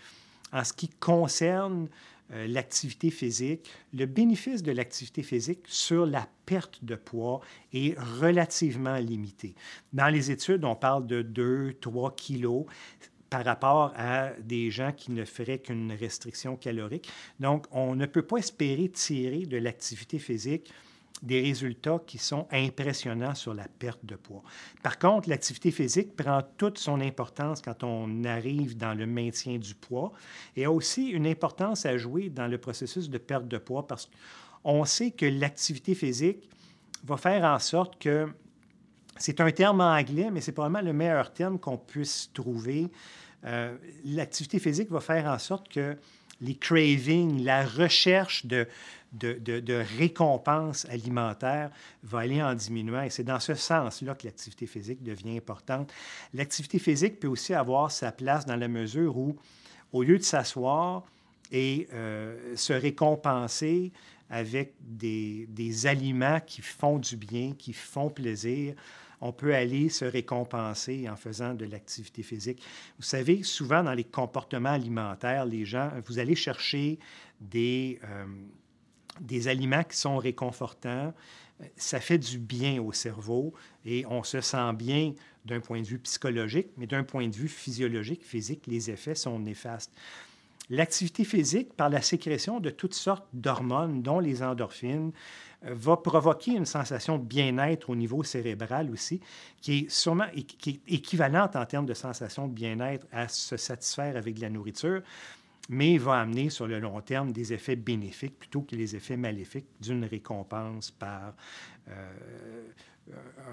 En 0.54 0.64
ce 0.64 0.74
qui 0.74 0.90
concerne 0.90 1.88
euh, 2.34 2.48
l'activité 2.48 3.10
physique, 3.10 3.70
le 3.94 4.06
bénéfice 4.06 4.64
de 4.64 4.72
l'activité 4.72 5.22
physique 5.22 5.60
sur 5.66 6.06
la 6.06 6.28
perte 6.46 6.84
de 6.84 6.96
poids 6.96 7.42
est 7.74 7.98
relativement 8.00 8.98
limité. 8.98 9.54
Dans 9.92 10.08
les 10.08 10.32
études, 10.32 10.64
on 10.64 10.76
parle 10.76 11.08
de 11.08 11.24
2-3 11.24 12.16
kilos 12.16 12.66
par 13.30 13.44
rapport 13.44 13.94
à 13.98 14.32
des 14.42 14.72
gens 14.72 14.92
qui 14.92 15.12
ne 15.12 15.26
feraient 15.26 15.60
qu'une 15.60 15.92
restriction 15.92 16.56
calorique. 16.56 17.10
Donc, 17.40 17.66
on 17.72 17.96
ne 17.96 18.06
peut 18.06 18.22
pas 18.22 18.38
espérer 18.38 18.90
tirer 18.90 19.46
de 19.46 19.58
l'activité 19.58 20.18
physique 20.20 20.72
des 21.22 21.42
résultats 21.42 22.00
qui 22.06 22.18
sont 22.18 22.48
impressionnants 22.52 23.36
sur 23.36 23.54
la 23.54 23.68
perte 23.68 24.04
de 24.06 24.16
poids. 24.16 24.42
Par 24.82 24.98
contre, 24.98 25.30
l'activité 25.30 25.72
physique 25.72 26.16
prend 26.16 26.42
toute 26.58 26.80
son 26.80 27.00
importance 27.00 27.62
quand 27.62 27.84
on 27.84 28.24
arrive 28.24 28.76
dans 28.76 28.94
le 28.94 29.06
maintien 29.06 29.58
du 29.58 29.76
poids 29.76 30.12
et 30.56 30.66
a 30.66 30.72
aussi 30.72 31.10
une 31.10 31.28
importance 31.28 31.86
à 31.86 31.98
jouer 31.98 32.30
dans 32.30 32.48
le 32.48 32.58
processus 32.58 33.10
de 33.10 33.18
perte 33.18 33.48
de 33.48 33.58
poids 33.58 33.86
parce 33.86 34.10
qu'on 34.64 34.86
sait 34.86 35.12
que 35.12 35.26
l'activité 35.26 35.94
physique 35.94 36.50
va 37.04 37.18
faire 37.18 37.44
en 37.44 37.60
sorte 37.60 38.00
que 38.00 38.28
c'est 39.18 39.40
un 39.40 39.52
terme 39.52 39.82
anglais, 39.82 40.30
mais 40.32 40.42
c'est 40.42 40.52
probablement 40.52 40.84
le 40.84 40.94
meilleur 40.94 41.32
terme 41.32 41.60
qu'on 41.60 41.78
puisse 41.78 42.32
trouver. 42.34 42.90
Euh, 43.46 43.78
l'activité 44.06 44.60
physique 44.60 44.90
va 44.90 45.00
faire 45.00 45.26
en 45.26 45.38
sorte 45.38 45.70
que 45.70 45.98
les 46.42 46.56
cravings, 46.56 47.44
la 47.44 47.66
recherche 47.66 48.46
de, 48.46 48.68
de, 49.14 49.34
de, 49.38 49.84
récompense 49.98 50.86
alimentaire 50.90 51.70
va 52.04 52.20
aller 52.20 52.42
en 52.42 52.54
diminuant. 52.54 53.04
Et 53.04 53.10
c'est 53.10 53.24
dans 53.24 53.40
ce 53.40 53.54
sens-là 53.54 54.16
que 54.16 54.26
l'activité 54.26 54.66
physique 54.66 55.04
devient 55.04 55.38
importante. 55.38 55.92
L'activité 56.34 56.80
physique 56.80 57.20
peut 57.20 57.28
aussi 57.28 57.54
avoir 57.54 57.92
sa 57.92 58.12
place 58.12 58.46
dans 58.46 58.56
la 58.56 58.68
mesure 58.68 59.18
où, 59.18 59.36
au 59.94 60.04
lieu 60.04 60.18
de 60.18 60.24
s'asseoir 60.24 61.04
et 61.52 61.88
euh, 61.94 62.56
se 62.56 62.74
récompenser 62.74 63.92
avec 64.30 64.74
des, 64.80 65.86
aliments 65.86 66.40
qui 66.40 66.62
font 66.62 66.98
du 66.98 67.18
bien, 67.18 67.52
qui 67.58 67.74
font 67.74 68.10
plaisir, 68.10 68.76
on 69.22 69.32
peut 69.32 69.54
aller 69.56 69.90
se 69.90 70.04
récompenser 70.04 71.08
en 71.08 71.16
faisant 71.16 71.54
de 71.54 71.66
l'activité 71.66 72.24
physique. 72.24 72.62
Vous 72.98 73.06
savez, 73.06 73.44
souvent 73.44 73.84
dans 73.84 73.94
les 73.94 74.04
comportements 74.04 74.72
alimentaires, 74.72 75.46
les 75.46 75.64
gens, 75.64 75.92
vous 76.06 76.20
allez 76.20 76.36
chercher 76.36 76.98
des, 77.40 78.00
euh, 78.04 78.26
des 79.20 79.48
aliments 79.48 79.84
qui 79.84 79.98
sont 79.98 80.18
réconfortants. 80.18 81.14
Ça 81.76 82.00
fait 82.00 82.18
du 82.18 82.40
bien 82.40 82.82
au 82.82 82.92
cerveau 82.92 83.54
et 83.86 84.04
on 84.08 84.24
se 84.24 84.42
sent 84.42 84.74
bien 84.74 85.14
d'un 85.46 85.60
point 85.60 85.82
de 85.82 85.88
vue 85.88 86.00
psychologique, 86.00 86.70
mais 86.78 86.88
d'un 86.88 87.04
point 87.04 87.28
de 87.28 87.36
vue 87.36 87.48
physiologique, 87.48 88.26
physique, 88.26 88.66
les 88.66 88.90
effets 88.90 89.16
sont 89.16 89.38
néfastes. 89.38 89.92
L'activité 90.70 91.24
physique, 91.24 91.74
par 91.74 91.90
la 91.90 92.02
sécrétion 92.02 92.60
de 92.60 92.70
toutes 92.70 92.94
sortes 92.94 93.28
d'hormones, 93.34 94.02
dont 94.02 94.20
les 94.20 94.42
endorphines, 94.42 95.12
euh, 95.66 95.74
va 95.74 95.98
provoquer 95.98 96.52
une 96.52 96.66
sensation 96.66 97.18
de 97.18 97.24
bien-être 97.24 97.90
au 97.90 97.96
niveau 97.96 98.24
cérébral 98.24 98.90
aussi, 98.90 99.20
qui 99.60 99.80
est 99.80 99.90
sûrement 99.90 100.28
qui 100.34 100.82
est 100.88 100.94
équivalente 100.94 101.56
en 101.56 101.66
termes 101.66 101.86
de 101.86 101.94
sensation 101.94 102.48
de 102.48 102.54
bien-être 102.54 103.06
à 103.12 103.28
se 103.28 103.58
satisfaire 103.58 104.16
avec 104.16 104.36
de 104.36 104.42
la 104.42 104.50
nourriture 104.50 105.02
mais 105.70 105.98
va 105.98 106.20
amener 106.20 106.50
sur 106.50 106.68
le 106.68 106.80
long 106.80 107.00
terme 107.02 107.32
des 107.32 107.54
effets 107.54 107.78
bénéfiques 107.78 108.38
plutôt 108.38 108.62
que 108.62 108.76
les 108.76 108.96
effets 108.96 109.16
maléfiques 109.16 109.68
d'une 109.80 110.04
récompense 110.04 110.92
par 110.92 111.34
euh, 111.88 112.68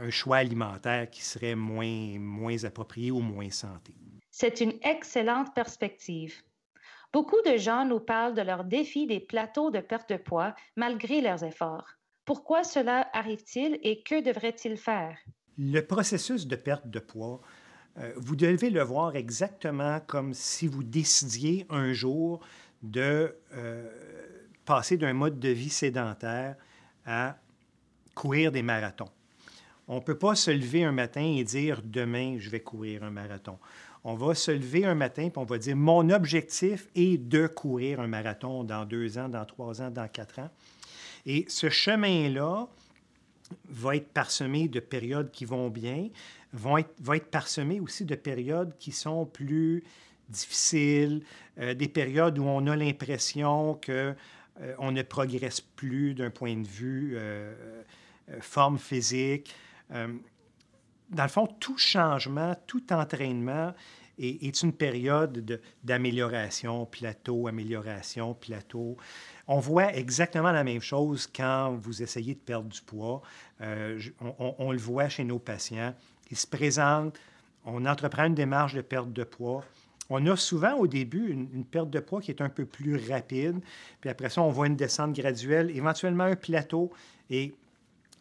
un 0.02 0.10
choix 0.10 0.38
alimentaire 0.38 1.08
qui 1.10 1.22
serait 1.22 1.54
moins, 1.54 2.18
moins 2.18 2.64
approprié 2.64 3.10
ou 3.10 3.20
moins 3.20 3.50
santé. 3.50 3.94
C'est 4.30 4.60
une 4.60 4.74
excellente 4.82 5.54
perspective. 5.54 6.42
Beaucoup 7.12 7.40
de 7.46 7.56
gens 7.56 7.84
nous 7.84 8.00
parlent 8.00 8.34
de 8.34 8.42
leur 8.42 8.64
défi 8.64 9.06
des 9.06 9.20
plateaux 9.20 9.70
de 9.70 9.80
perte 9.80 10.10
de 10.10 10.16
poids 10.16 10.54
malgré 10.76 11.20
leurs 11.20 11.42
efforts. 11.42 11.86
Pourquoi 12.24 12.64
cela 12.64 13.08
arrive-t-il 13.12 13.78
et 13.82 14.02
que 14.02 14.22
devraient-ils 14.22 14.76
faire? 14.76 15.16
Le 15.56 15.80
processus 15.80 16.46
de 16.46 16.56
perte 16.56 16.88
de 16.88 16.98
poids 16.98 17.40
euh, 17.98 18.12
vous 18.16 18.36
devez 18.36 18.70
le 18.70 18.82
voir 18.82 19.16
exactement 19.16 20.00
comme 20.06 20.34
si 20.34 20.66
vous 20.66 20.84
décidiez 20.84 21.66
un 21.68 21.92
jour 21.92 22.40
de 22.82 23.34
euh, 23.54 23.88
passer 24.64 24.96
d'un 24.96 25.14
mode 25.14 25.40
de 25.40 25.48
vie 25.48 25.70
sédentaire 25.70 26.56
à 27.04 27.36
courir 28.14 28.52
des 28.52 28.62
marathons. 28.62 29.10
On 29.88 29.96
ne 29.96 30.00
peut 30.00 30.18
pas 30.18 30.34
se 30.34 30.50
lever 30.50 30.84
un 30.84 30.92
matin 30.92 31.22
et 31.22 31.44
dire 31.44 31.80
demain, 31.82 32.36
je 32.38 32.50
vais 32.50 32.60
courir 32.60 33.04
un 33.04 33.10
marathon. 33.10 33.58
On 34.04 34.14
va 34.14 34.34
se 34.34 34.50
lever 34.50 34.84
un 34.84 34.94
matin 34.94 35.22
et 35.22 35.32
on 35.36 35.44
va 35.44 35.58
dire 35.58 35.76
mon 35.76 36.10
objectif 36.10 36.88
est 36.94 37.16
de 37.16 37.46
courir 37.46 38.00
un 38.00 38.06
marathon 38.06 38.64
dans 38.64 38.84
deux 38.84 39.18
ans, 39.18 39.28
dans 39.28 39.44
trois 39.46 39.80
ans, 39.80 39.90
dans 39.90 40.06
quatre 40.08 40.38
ans. 40.38 40.50
Et 41.26 41.46
ce 41.48 41.68
chemin-là 41.70 42.68
va 43.68 43.96
être 43.96 44.08
parsemé 44.08 44.68
de 44.68 44.80
périodes 44.80 45.30
qui 45.30 45.46
vont 45.46 45.70
bien, 45.70 46.08
vont 46.52 46.78
être, 46.78 46.94
va 47.00 47.16
être 47.16 47.30
parsemé 47.30 47.80
aussi 47.80 48.04
de 48.04 48.14
périodes 48.14 48.76
qui 48.78 48.92
sont 48.92 49.24
plus 49.24 49.82
difficiles, 50.28 51.22
euh, 51.58 51.74
des 51.74 51.88
périodes 51.88 52.38
où 52.38 52.44
on 52.44 52.66
a 52.66 52.76
l'impression 52.76 53.74
que 53.74 54.14
euh, 54.60 54.74
on 54.78 54.92
ne 54.92 55.02
progresse 55.02 55.60
plus 55.60 56.14
d'un 56.14 56.30
point 56.30 56.56
de 56.56 56.66
vue 56.66 57.14
euh, 57.16 57.82
forme 58.40 58.78
physique. 58.78 59.54
Dans 59.90 61.22
le 61.22 61.28
fond, 61.28 61.46
tout 61.46 61.78
changement, 61.78 62.54
tout 62.66 62.92
entraînement 62.92 63.72
est, 64.18 64.62
une 64.62 64.72
période 64.72 65.60
d'amélioration, 65.84 66.86
plateau, 66.86 67.46
amélioration, 67.46 68.34
plateau. 68.34 68.96
On 69.46 69.60
voit 69.60 69.94
exactement 69.94 70.52
la 70.52 70.64
même 70.64 70.82
chose 70.82 71.26
quand 71.26 71.78
vous 71.80 72.02
essayez 72.02 72.34
de 72.34 72.40
perdre 72.40 72.68
du 72.68 72.82
poids. 72.82 73.22
on, 73.60 74.54
on, 74.58 74.72
le 74.72 74.78
voit 74.78 75.08
chez 75.08 75.24
nos 75.24 75.38
patients. 75.38 75.94
Il 76.30 76.36
se 76.36 76.46
présente, 76.46 77.18
on 77.64 77.84
entreprend 77.86 78.24
une 78.24 78.34
démarche 78.34 78.74
de 78.74 78.80
perte 78.80 79.12
de 79.12 79.24
poids. 79.24 79.64
On 80.10 80.26
a 80.26 80.36
souvent 80.36 80.74
au 80.74 80.86
début 80.86 81.30
une, 81.30 81.64
perte 81.64 81.90
de 81.90 82.00
poids 82.00 82.20
qui 82.20 82.30
est 82.30 82.40
un 82.40 82.48
peu 82.48 82.64
plus 82.64 82.96
rapide, 83.10 83.60
puis 84.00 84.08
après 84.08 84.30
ça, 84.30 84.40
on 84.40 84.50
voit 84.50 84.66
une 84.66 84.76
descente 84.76 85.14
graduelle, 85.14 85.70
éventuellement 85.76 86.24
un 86.24 86.36
plateau, 86.36 86.90
et 87.28 87.54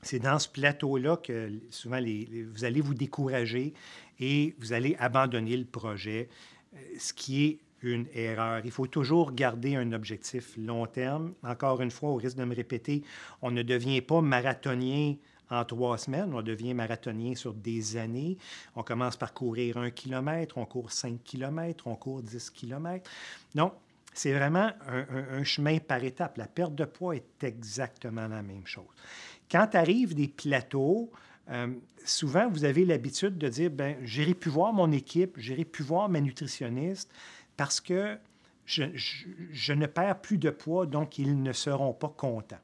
c'est 0.07 0.19
dans 0.19 0.39
ce 0.39 0.47
plateau-là 0.47 1.17
que 1.17 1.51
souvent 1.69 1.99
vous 1.99 2.63
allez 2.63 2.81
vous 2.81 2.93
décourager 2.93 3.73
et 4.19 4.55
vous 4.57 4.71
allez 4.71 4.95
abandonner 4.99 5.57
le 5.57 5.65
projet, 5.65 6.29
euh, 6.73 6.77
ce 6.97 7.11
qui 7.11 7.45
est 7.45 7.59
une 7.81 8.07
erreur. 8.13 8.61
Il 8.63 8.71
faut 8.71 8.87
toujours 8.87 9.33
garder 9.33 9.75
un 9.75 9.91
objectif 9.91 10.55
long 10.57 10.85
terme. 10.85 11.33
Encore 11.43 11.81
une 11.81 11.91
fois, 11.91 12.09
au 12.11 12.15
risque 12.15 12.37
de 12.37 12.45
me 12.45 12.55
répéter, 12.55 13.03
on 13.41 13.51
ne 13.51 13.61
devient 13.61 14.01
pas 14.01 14.21
marathonien 14.21 15.15
en 15.49 15.65
trois 15.65 15.97
semaines. 15.97 16.33
On 16.33 16.41
devient 16.41 16.73
marathonien 16.73 17.35
sur 17.35 17.53
des 17.53 17.97
années. 17.97 18.37
On 18.77 18.83
commence 18.83 19.17
par 19.17 19.33
courir 19.33 19.77
un 19.77 19.91
kilomètre, 19.91 20.57
on 20.57 20.65
court 20.65 20.91
cinq 20.91 21.21
kilomètres, 21.23 21.85
on 21.85 21.95
court 21.95 22.21
dix 22.23 22.49
kilomètres. 22.49 23.09
Donc, 23.53 23.73
c'est 24.17 24.33
vraiment 24.33 24.71
un, 24.87 25.43
chemin 25.43 25.77
par 25.77 26.03
étapes. 26.03 26.37
La 26.37 26.47
perte 26.47 26.73
de 26.73 26.85
poids 26.85 27.15
est 27.15 27.43
exactement 27.43 28.27
la 28.27 28.41
même 28.41 28.65
chose. 28.65 28.85
Quand 29.51 29.75
arrivent 29.75 30.15
des 30.15 30.27
plateaux, 30.27 31.11
euh, 31.49 31.73
souvent, 32.05 32.49
vous 32.49 32.65
avez 32.65 32.85
l'habitude 32.85 33.37
de 33.37 33.47
dire, 33.47 33.71
ben, 33.71 33.97
j'irai 34.03 34.33
plus 34.33 34.51
voir 34.51 34.73
mon 34.73 34.91
équipe, 34.91 35.37
j'irai 35.37 35.65
plus 35.65 35.83
voir 35.83 36.09
ma 36.09 36.19
nutritionniste 36.19 37.11
parce 37.55 37.79
que 37.79 38.17
je, 38.65 39.73
ne 39.73 39.85
perds 39.85 40.19
plus 40.21 40.37
de 40.37 40.49
poids, 40.49 40.85
donc 40.85 41.17
ils 41.17 41.41
ne 41.41 41.53
seront 41.53 41.93
pas 41.93 42.09
contents 42.09 42.59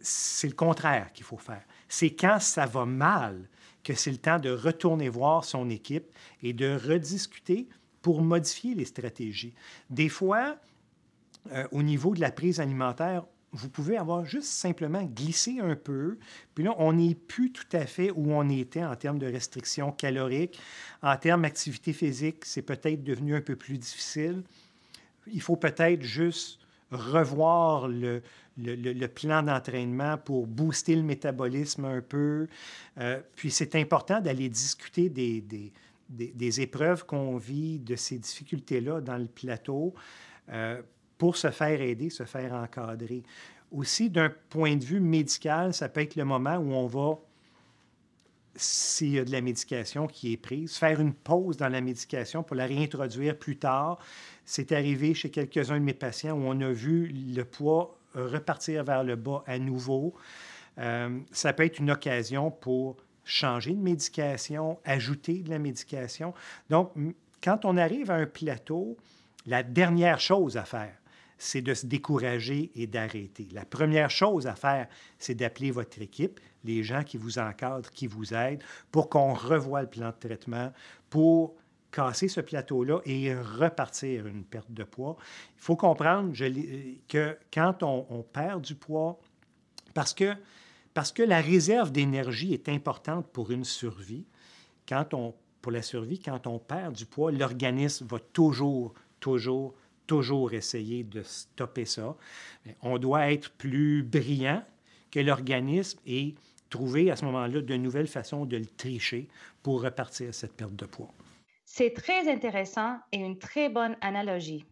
c'est 0.00 0.48
le 0.48 0.54
contraire 0.54 1.12
qu'il 1.12 1.24
faut 1.24 1.38
faire. 1.38 1.62
C'est 1.88 2.10
quand 2.10 2.40
ça 2.40 2.66
va 2.66 2.84
mal 2.84 3.48
que 3.82 3.94
c'est 3.94 4.10
le 4.10 4.18
temps 4.18 4.38
de 4.38 4.50
retourner 4.50 5.08
voir 5.08 5.44
son 5.44 5.70
équipe 5.70 6.06
et 6.42 6.52
de 6.52 6.76
rediscuter 6.76 7.68
pour 8.02 8.22
modifier 8.22 8.74
les 8.74 8.84
stratégies. 8.84 9.54
Des 9.90 10.08
fois, 10.08 10.56
euh, 11.52 11.66
au 11.72 11.82
niveau 11.82 12.14
de 12.14 12.20
la 12.20 12.30
prise 12.30 12.60
alimentaire, 12.60 13.24
vous 13.52 13.68
pouvez 13.70 13.96
avoir 13.96 14.24
juste 14.26 14.48
simplement 14.48 15.02
glissé 15.02 15.60
un 15.60 15.74
peu, 15.74 16.18
puis 16.54 16.64
là, 16.64 16.74
on 16.78 16.92
n'est 16.92 17.14
plus 17.14 17.50
tout 17.50 17.66
à 17.72 17.86
fait 17.86 18.10
où 18.10 18.32
on 18.32 18.48
était 18.48 18.84
en 18.84 18.94
termes 18.94 19.18
de 19.18 19.26
restrictions 19.26 19.90
caloriques. 19.90 20.60
En 21.02 21.16
termes 21.16 21.42
d'activité 21.42 21.92
physique, 21.92 22.44
c'est 22.44 22.62
peut-être 22.62 23.02
devenu 23.02 23.34
un 23.34 23.40
peu 23.40 23.56
plus 23.56 23.78
difficile. 23.78 24.42
Il 25.26 25.40
faut 25.40 25.56
peut-être 25.56 26.02
juste 26.02 26.58
revoir 26.90 27.88
le, 27.88 28.22
le, 28.56 29.06
plan 29.06 29.42
d'entraînement 29.42 30.16
pour 30.18 30.46
booster 30.46 30.96
le 30.96 31.02
métabolisme 31.02 31.84
un 31.84 32.00
peu. 32.00 32.48
Euh, 32.98 33.20
puis 33.34 33.50
c'est 33.50 33.74
important 33.74 34.20
d'aller 34.20 34.48
discuter 34.48 35.08
des, 35.08 35.40
des, 35.40 35.72
des, 36.08 36.60
épreuves 36.60 37.04
qu'on 37.04 37.36
vit, 37.36 37.78
de 37.78 37.96
ces 37.96 38.18
difficultés-là 38.18 39.00
dans 39.00 39.18
le 39.18 39.26
plateau, 39.26 39.94
euh, 40.50 40.80
pour 41.18 41.36
se 41.36 41.50
faire 41.50 41.80
aider, 41.80 42.10
se 42.10 42.24
faire 42.24 42.54
encadrer. 42.54 43.22
Aussi, 43.70 44.08
d'un 44.08 44.32
point 44.48 44.76
de 44.76 44.84
vue 44.84 45.00
médical, 45.00 45.74
ça 45.74 45.88
peut 45.88 46.00
être 46.00 46.16
le 46.16 46.24
moment 46.24 46.56
où 46.56 46.72
on 46.72 46.86
va 46.86 47.18
s'il 48.54 49.10
y 49.10 49.18
a 49.18 49.24
de 49.24 49.30
la 49.30 49.40
médication 49.40 50.06
qui 50.08 50.32
est 50.32 50.36
prise, 50.36 50.76
faire 50.76 51.00
une 51.00 51.14
pause 51.14 51.56
dans 51.56 51.68
la 51.68 51.80
médication 51.80 52.42
pour 52.42 52.56
la 52.56 52.66
réintroduire 52.66 53.38
plus 53.38 53.56
tard. 53.56 53.98
C'est 54.44 54.72
arrivé 54.72 55.14
chez 55.14 55.30
quelques-uns 55.30 55.78
de 55.78 55.84
mes 55.84 55.94
patients 55.94 56.36
où 56.36 56.42
on 56.44 56.60
a 56.60 56.72
vu 56.72 57.06
le 57.06 57.44
poids 57.44 57.96
repartir 58.14 58.84
vers 58.84 59.04
le 59.04 59.16
bas 59.16 59.44
à 59.46 59.58
nouveau. 59.58 60.14
Euh, 60.78 61.20
ça 61.30 61.52
peut 61.52 61.64
être 61.64 61.78
une 61.78 61.90
occasion 61.90 62.50
pour 62.50 62.96
changer 63.24 63.72
de 63.74 63.80
médication, 63.80 64.78
ajouter 64.84 65.40
de 65.40 65.50
la 65.50 65.58
médication. 65.58 66.34
Donc, 66.70 66.92
quand 67.42 67.64
on 67.64 67.76
arrive 67.76 68.10
à 68.10 68.14
un 68.14 68.26
plateau, 68.26 68.96
la 69.46 69.62
dernière 69.62 70.20
chose 70.20 70.56
à 70.56 70.64
faire, 70.64 70.94
c'est 71.38 71.62
de 71.62 71.72
se 71.72 71.86
décourager 71.86 72.70
et 72.74 72.86
d'arrêter. 72.86 73.48
La 73.52 73.64
première 73.64 74.10
chose 74.10 74.46
à 74.46 74.54
faire, 74.54 74.88
c'est 75.18 75.34
d'appeler 75.34 75.70
votre 75.70 76.02
équipe, 76.02 76.40
les 76.64 76.82
gens 76.82 77.04
qui 77.04 77.16
vous 77.16 77.38
encadrent, 77.38 77.90
qui 77.90 78.08
vous 78.08 78.34
aident, 78.34 78.62
pour 78.90 79.08
qu'on 79.08 79.32
revoie 79.32 79.82
le 79.82 79.88
plan 79.88 80.08
de 80.08 80.28
traitement, 80.28 80.72
pour 81.08 81.54
casser 81.90 82.28
ce 82.28 82.40
plateau-là 82.40 83.00
et 83.04 83.34
repartir 83.34 84.26
une 84.26 84.44
perte 84.44 84.70
de 84.70 84.84
poids. 84.84 85.16
Il 85.56 85.62
faut 85.62 85.76
comprendre 85.76 86.32
que 87.08 87.38
quand 87.52 87.82
on, 87.82 88.22
perd 88.22 88.62
du 88.62 88.74
poids, 88.74 89.18
parce 89.94 90.12
que, 90.12 90.34
parce 90.92 91.12
que 91.12 91.22
la 91.22 91.40
réserve 91.40 91.92
d'énergie 91.92 92.52
est 92.52 92.68
importante 92.68 93.28
pour 93.28 93.50
une 93.50 93.64
survie, 93.64 94.26
quand 94.88 95.14
on, 95.14 95.34
pour 95.62 95.72
la 95.72 95.82
survie, 95.82 96.18
quand 96.18 96.46
on 96.46 96.58
perd 96.58 96.94
du 96.94 97.06
poids, 97.06 97.30
l'organisme 97.30 98.06
va 98.06 98.18
toujours, 98.18 98.92
toujours, 99.20 99.74
toujours 100.08 100.54
essayer 100.54 101.04
de 101.04 101.22
stopper 101.22 101.84
ça. 101.84 102.16
On 102.82 102.98
doit 102.98 103.30
être 103.30 103.52
plus 103.52 104.02
brillant 104.02 104.64
que 105.12 105.20
l'organisme 105.20 106.00
et 106.04 106.34
trouver 106.70 107.10
à 107.12 107.16
ce 107.16 107.24
moment-là 107.26 107.60
de 107.60 107.76
nouvelles 107.76 108.08
façons 108.08 108.44
de 108.44 108.56
le 108.56 108.66
tricher 108.66 109.28
pour 109.62 109.82
repartir 109.82 110.34
cette 110.34 110.54
perte 110.54 110.74
de 110.74 110.86
poids. 110.86 111.12
C'est 111.64 111.92
très 111.92 112.28
intéressant 112.30 112.98
et 113.12 113.18
une 113.18 113.38
très 113.38 113.68
bonne 113.68 113.96
analogie. 114.00 114.64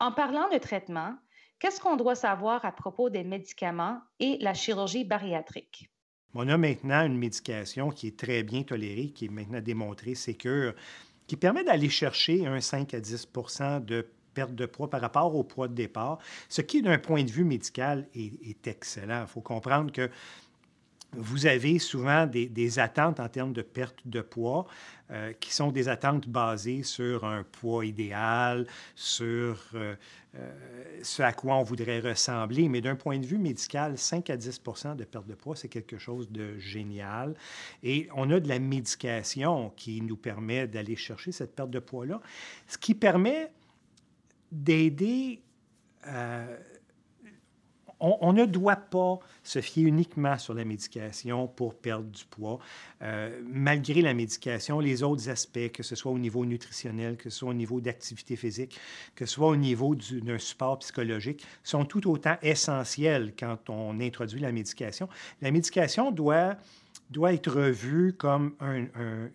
En 0.00 0.12
parlant 0.12 0.48
de 0.48 0.58
traitement, 0.58 1.16
qu'est-ce 1.58 1.80
qu'on 1.80 1.96
doit 1.96 2.14
savoir 2.14 2.64
à 2.64 2.72
propos 2.72 3.10
des 3.10 3.24
médicaments 3.24 4.00
et 4.20 4.38
la 4.40 4.54
chirurgie 4.54 5.04
bariatrique? 5.04 5.90
On 6.34 6.48
a 6.48 6.56
maintenant 6.56 7.04
une 7.04 7.18
médication 7.18 7.90
qui 7.90 8.06
est 8.06 8.18
très 8.18 8.42
bien 8.42 8.62
tolérée, 8.62 9.10
qui 9.10 9.26
est 9.26 9.28
maintenant 9.28 9.60
démontrée 9.60 10.14
sécure, 10.14 10.74
qui 11.26 11.36
permet 11.36 11.64
d'aller 11.64 11.90
chercher 11.90 12.46
un 12.46 12.60
5 12.60 12.94
à 12.94 13.00
10 13.00 13.28
de 13.82 14.06
perte 14.32 14.54
de 14.54 14.66
poids 14.66 14.90
par 14.90 15.00
rapport 15.00 15.34
au 15.34 15.44
poids 15.44 15.68
de 15.68 15.74
départ, 15.74 16.18
ce 16.48 16.60
qui, 16.60 16.82
d'un 16.82 16.98
point 16.98 17.24
de 17.24 17.30
vue 17.30 17.44
médical, 17.44 18.06
est, 18.14 18.66
excellent. 18.66 19.22
Il 19.22 19.28
faut 19.28 19.40
comprendre 19.40 19.92
que 19.92 20.10
vous 21.14 21.46
avez 21.46 21.78
souvent 21.78 22.26
des, 22.26 22.78
attentes 22.78 23.20
en 23.20 23.28
termes 23.28 23.52
de 23.52 23.62
perte 23.62 23.98
de 24.06 24.22
poids 24.22 24.66
euh, 25.10 25.32
qui 25.38 25.52
sont 25.52 25.70
des 25.70 25.88
attentes 25.88 26.26
basées 26.26 26.82
sur 26.82 27.24
un 27.24 27.42
poids 27.42 27.84
idéal, 27.84 28.66
sur 28.94 29.60
euh, 29.74 29.94
euh, 30.36 30.50
ce 31.02 31.22
à 31.22 31.32
quoi 31.34 31.56
on 31.56 31.62
voudrait 31.62 32.00
ressembler. 32.00 32.68
Mais 32.70 32.80
d'un 32.80 32.96
point 32.96 33.18
de 33.18 33.26
vue 33.26 33.36
médical, 33.36 33.98
5 33.98 34.30
à 34.30 34.36
10% 34.36 34.96
de 34.96 35.04
perte 35.04 35.26
de 35.26 35.34
poids, 35.34 35.54
c'est 35.54 35.68
quelque 35.68 35.98
chose 35.98 36.30
de 36.30 36.58
génial. 36.58 37.34
Et 37.82 38.08
on 38.16 38.30
a 38.30 38.40
de 38.40 38.48
la 38.48 38.58
médication 38.58 39.70
qui 39.76 40.00
nous 40.00 40.16
permet 40.16 40.66
d'aller 40.66 40.96
chercher 40.96 41.30
cette 41.30 41.54
perte 41.54 41.70
de 41.70 41.78
poids-là, 41.78 42.20
ce 42.68 42.78
qui 42.78 42.94
permet 42.94 43.50
d'aider 44.52 45.42
on, 48.02 48.32
ne 48.32 48.44
doit 48.46 48.76
pas 48.76 49.20
se 49.44 49.60
fier 49.60 49.84
uniquement 49.84 50.36
sur 50.36 50.54
la 50.54 50.64
médication 50.64 51.46
pour 51.46 51.74
perdre 51.74 52.10
du 52.10 52.24
poids. 52.24 52.58
Euh, 53.00 53.40
malgré 53.46 54.02
la 54.02 54.12
médication, 54.12 54.80
les 54.80 55.04
autres 55.04 55.28
aspects, 55.28 55.70
que 55.72 55.84
ce 55.84 55.94
soit 55.94 56.10
au 56.10 56.18
niveau 56.18 56.44
nutritionnel, 56.44 57.16
que 57.16 57.30
ce 57.30 57.38
soit 57.38 57.50
au 57.50 57.54
niveau 57.54 57.80
d'activité 57.80 58.34
physique, 58.34 58.78
que 59.14 59.24
ce 59.24 59.34
soit 59.34 59.48
au 59.48 59.56
niveau 59.56 59.94
d'un 59.94 60.38
support 60.38 60.80
psychologique, 60.80 61.46
sont 61.62 61.84
tout 61.84 62.10
autant 62.10 62.36
essentiels 62.42 63.34
quand 63.38 63.70
on 63.70 64.00
introduit 64.00 64.40
la 64.40 64.50
médication. 64.50 65.08
La 65.40 65.52
médication 65.52 66.10
doit 66.10 66.56
doit 67.12 67.32
être 67.32 67.50
revu 67.50 68.14
comme 68.14 68.54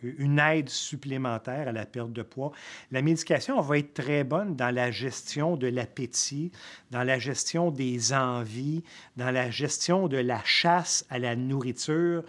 une 0.01 0.39
aide 0.39 0.69
supplémentaire 0.69 1.67
à 1.67 1.71
la 1.71 1.85
perte 1.85 2.11
de 2.11 2.23
poids. 2.23 2.51
La 2.91 3.01
médication 3.01 3.61
va 3.61 3.77
être 3.77 3.93
très 3.93 4.23
bonne 4.23 4.55
dans 4.55 4.73
la 4.73 4.91
gestion 4.91 5.55
de 5.55 5.67
l'appétit, 5.67 6.51
dans 6.91 7.03
la 7.03 7.19
gestion 7.19 7.71
des 7.71 8.13
envies, 8.13 8.83
dans 9.15 9.31
la 9.31 9.49
gestion 9.49 10.07
de 10.07 10.17
la 10.17 10.41
chasse 10.43 11.05
à 11.09 11.19
la 11.19 11.35
nourriture. 11.35 12.23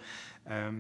Euh, 0.51 0.71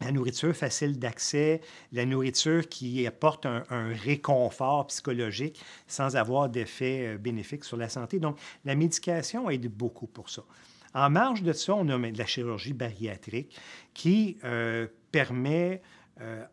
la 0.00 0.12
nourriture 0.12 0.54
facile 0.54 0.98
d'accès, 0.98 1.60
la 1.92 2.04
nourriture 2.04 2.68
qui 2.68 3.04
apporte 3.06 3.46
un, 3.46 3.64
réconfort 4.04 4.86
psychologique 4.86 5.60
sans 5.88 6.14
avoir 6.16 6.48
d'effet 6.48 7.14
euh, 7.14 7.18
bénéfique 7.18 7.64
sur 7.64 7.76
la 7.76 7.88
santé. 7.88 8.20
Donc, 8.20 8.38
la 8.64 8.76
médication 8.76 9.50
aide 9.50 9.66
beaucoup 9.66 10.06
pour 10.06 10.30
ça. 10.30 10.42
En 10.94 11.10
marge 11.10 11.42
de 11.42 11.52
ça, 11.52 11.74
on 11.74 11.88
a 11.88 11.98
de 11.98 12.18
la 12.18 12.26
chirurgie 12.26 12.72
bariatrique 12.72 13.58
qui 13.94 14.38
euh, 14.44 14.86
permet, 15.12 15.82
euh, 16.20 16.44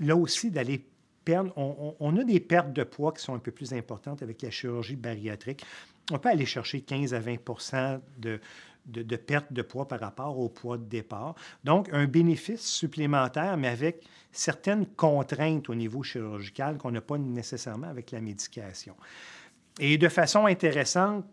là 0.00 0.16
aussi, 0.16 0.50
d'aller 0.50 0.84
perdre. 1.24 1.52
On, 1.56 2.16
a 2.16 2.24
des 2.24 2.40
pertes 2.40 2.72
de 2.72 2.84
poids 2.84 3.12
qui 3.12 3.22
sont 3.22 3.34
un 3.34 3.38
peu 3.38 3.50
plus 3.50 3.72
importantes 3.72 4.22
avec 4.22 4.42
la 4.42 4.50
chirurgie 4.50 4.96
bariatrique. 4.96 5.64
On 6.12 6.18
peut 6.18 6.28
aller 6.28 6.46
chercher 6.46 6.80
15 6.80 7.14
à 7.14 7.20
20 7.20 7.36
de, 8.18 8.40
de, 8.86 9.02
de, 9.02 9.16
perte 9.16 9.52
de 9.52 9.62
poids 9.62 9.88
par 9.88 10.00
rapport 10.00 10.38
au 10.38 10.48
poids 10.48 10.78
de 10.78 10.84
départ. 10.84 11.34
Donc, 11.64 11.88
un 11.92 12.06
bénéfice 12.06 12.64
supplémentaire, 12.64 13.56
mais 13.56 13.68
avec 13.68 14.04
certaines 14.30 14.86
contraintes 14.86 15.68
au 15.68 15.74
niveau 15.74 16.02
chirurgical 16.02 16.78
qu'on 16.78 16.92
n'a 16.92 17.00
pas 17.00 17.18
nécessairement 17.18 17.88
avec 17.88 18.12
la 18.12 18.20
médication. 18.20 18.94
Et 19.80 19.98
de 19.98 20.08
façon 20.08 20.46
intéressante, 20.46 21.26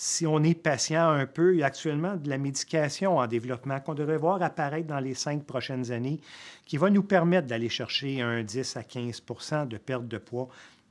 si 0.00 0.28
on 0.28 0.44
est 0.44 0.54
patient 0.54 1.10
un 1.10 1.26
peu, 1.26 1.54
il 1.54 1.58
y 1.58 1.62
a 1.64 1.66
actuellement 1.66 2.14
de 2.14 2.28
la 2.28 2.38
médication 2.38 3.18
en 3.18 3.26
développement 3.26 3.80
qu'on 3.80 3.94
devrait 3.94 4.16
voir 4.16 4.40
apparaître 4.40 4.86
dans 4.86 5.00
les 5.00 5.14
cinq 5.14 5.42
prochaines 5.42 5.90
années 5.90 6.20
qui 6.66 6.76
va 6.76 6.88
nous 6.88 7.02
permettre 7.02 7.48
d'aller 7.48 7.68
chercher 7.68 8.20
un 8.20 8.44
10 8.44 8.76
à 8.76 8.82
15% 8.82 9.66
de 9.66 9.76
perte 9.76 10.06
de 10.06 10.18
poids 10.18 10.46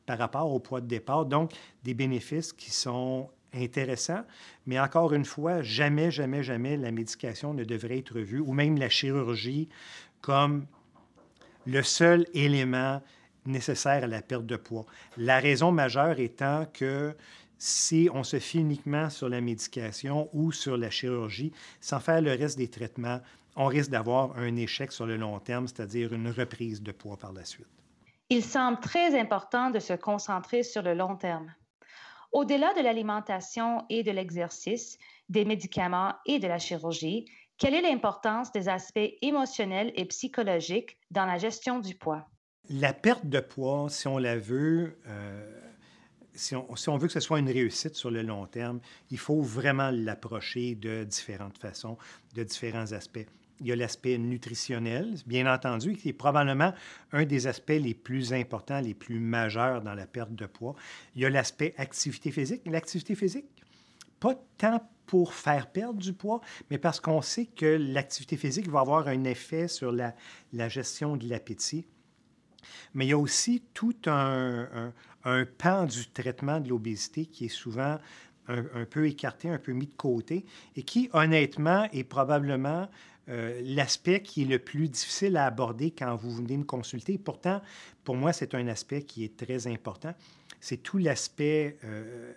par 0.06 0.18
rapport 0.18 0.52
au 0.52 0.60
poids 0.60 0.82
de 0.82 0.88
départ. 0.88 1.26
Donc, 1.26 1.54
des 1.86 1.94
bénéfices 1.94 2.52
qui 2.52 2.70
sont 2.70 3.30
intéressants, 3.54 4.26
mais 4.66 4.78
encore 4.78 5.14
une 5.14 5.24
fois, 5.24 5.62
jamais, 5.62 6.12
jamais, 6.12 6.44
jamais 6.44 6.76
la 6.76 6.92
médication 6.92 7.54
ne 7.54 7.64
devrait 7.64 8.00
être 8.00 8.20
vue, 8.20 8.42
ou 8.42 8.52
même 8.52 8.78
la 8.78 8.90
chirurgie, 8.90 9.70
comme 10.20 10.66
le 11.66 11.82
seul 11.82 12.26
élément 12.34 13.02
nécessaire 13.46 14.04
à 14.04 14.08
la 14.08 14.22
perte 14.22 14.46
de 14.46 14.58
poids. 14.58 14.86
La 15.16 15.40
raison 15.40 15.72
majeure 15.72 16.20
étant 16.20 16.66
que 16.74 17.16
si 17.58 18.10
on 18.14 18.24
se 18.24 18.40
fie 18.40 18.60
uniquement 18.60 19.10
sur 19.10 19.30
la 19.30 19.42
médication 19.42 20.30
ou 20.34 20.52
sur 20.52 20.78
la 20.78 20.90
chirurgie 20.90 21.52
sans 21.82 22.00
faire 22.00 22.22
le 22.22 22.32
reste 22.32 22.58
des 22.58 22.70
traitements, 22.70 23.20
on 23.56 23.66
risque 23.66 23.90
d'avoir 23.90 24.38
un 24.38 24.56
échec 24.56 24.92
sur 24.92 25.06
le 25.06 25.18
long 25.18 25.40
terme, 25.40 25.68
c'est-à-dire 25.68 26.14
une 26.14 26.30
reprise 26.30 26.82
de 26.82 26.92
poids 26.92 27.18
par 27.18 27.34
la 27.34 27.44
suite. 27.44 27.68
Il 28.30 28.44
semble 28.44 28.80
très 28.80 29.20
important 29.20 29.72
de 29.72 29.80
se 29.80 29.94
concentrer 29.94 30.64
sur 30.64 30.82
le 30.82 30.94
long 30.94 31.16
terme. 31.16 31.54
Au-delà 32.32 32.74
de 32.74 32.82
l'alimentation 32.82 33.86
et 33.90 34.04
de 34.04 34.12
l'exercice, 34.12 34.98
des 35.30 35.46
médicaments 35.46 36.14
et 36.26 36.40
de 36.40 36.48
la 36.48 36.60
chirurgie, 36.60 37.26
quelle 37.58 37.74
est 37.74 37.82
l'importance 37.82 38.52
des 38.52 38.70
aspects 38.70 39.00
émotionnels 39.22 39.92
et 39.96 40.06
psychologiques 40.06 40.98
dans 41.10 41.26
la 41.26 41.38
gestion 41.38 41.80
du 41.80 41.96
poids? 41.96 42.28
La 42.70 42.94
perte 42.94 43.26
de 43.26 43.40
poids, 43.40 43.88
si 43.90 44.08
on 44.08 44.18
la 44.18 44.38
veut, 44.38 45.00
euh, 45.08 45.67
si 46.38 46.56
on, 46.56 46.98
veut 46.98 47.08
que 47.08 47.14
ce 47.14 47.20
soit 47.20 47.40
une 47.40 47.50
réussite 47.50 47.96
sur 47.96 48.12
le 48.12 48.22
long 48.22 48.46
terme, 48.46 48.80
il 49.12 49.18
faut 49.18 49.42
vraiment 49.42 49.90
l'approcher 49.92 50.76
de 50.76 51.04
différentes 51.04 51.58
façons, 51.58 51.98
de 52.36 52.44
différents 52.44 52.92
aspects. 52.92 53.26
Il 53.60 53.66
y 53.66 53.72
a 53.72 53.76
l'aspect 53.76 54.20
nutritionnel, 54.20 55.16
bien 55.26 55.52
entendu, 55.52 55.96
qui 55.96 56.10
est 56.10 56.14
probablement 56.14 56.74
un 57.12 57.26
des 57.26 57.48
aspects 57.48 57.70
les 57.72 57.96
plus 57.96 58.32
importants, 58.34 58.80
les 58.80 58.94
plus 58.94 59.20
majeurs 59.20 59.82
dans 59.82 59.96
la 59.96 60.06
perte 60.06 60.36
de 60.36 60.46
poids. 60.46 60.76
Il 61.16 61.24
y 61.24 61.26
a 61.26 61.30
l'aspect 61.30 61.74
activité 61.78 62.30
physique. 62.30 62.62
L'activité 62.68 63.16
physique, 63.16 63.48
pas 64.20 64.36
tant 64.60 64.88
pour 65.08 65.34
faire 65.34 65.72
perdre 65.72 66.00
du 66.00 66.14
poids, 66.14 66.42
mais 66.70 66.78
parce 66.78 67.00
qu'on 67.00 67.22
sait 67.22 67.48
que 67.48 67.66
l'activité 67.66 68.38
physique 68.38 68.70
va 68.70 68.82
avoir 68.82 69.08
un 69.08 69.24
effet 69.24 69.68
sur 69.68 69.92
la, 69.92 70.14
gestion 70.70 71.18
de 71.18 71.28
l'appétit. 71.28 71.88
Mais 72.94 73.06
il 73.06 73.10
y 73.10 73.14
a 73.14 73.18
aussi 73.18 73.64
tout 73.74 73.96
un, 74.06 74.92
pan 75.58 75.86
du 75.86 76.08
traitement 76.08 76.60
de 76.60 76.70
l'obésité 76.70 77.26
qui 77.26 77.46
est 77.46 77.50
souvent 77.50 77.98
un, 78.48 78.86
peu 78.86 79.08
écarté, 79.08 79.50
un 79.50 79.58
peu 79.58 79.74
mis 79.74 79.88
de 79.88 79.96
côté, 79.96 80.46
et 80.76 80.84
qui, 80.84 81.10
honnêtement, 81.14 81.88
est 81.92 82.04
probablement 82.04 82.88
euh, 83.30 83.60
l'aspect 83.64 84.22
qui 84.22 84.44
est 84.44 84.46
le 84.46 84.60
plus 84.60 84.88
difficile 84.88 85.36
à 85.36 85.46
aborder 85.46 85.92
quand 85.92 86.16
vous 86.16 86.32
venez 86.32 86.58
me 86.58 86.64
consulter. 86.64 87.18
Pourtant, 87.18 87.62
pour 88.04 88.16
moi, 88.16 88.32
c'est 88.32 88.56
un 88.56 88.68
aspect 88.68 89.02
qui 89.02 89.26
est 89.26 89.36
très 89.36 89.68
important. 89.68 90.14
C'est 90.62 90.78
tout 90.78 90.98
l'aspect 90.98 91.78
euh, 91.84 92.32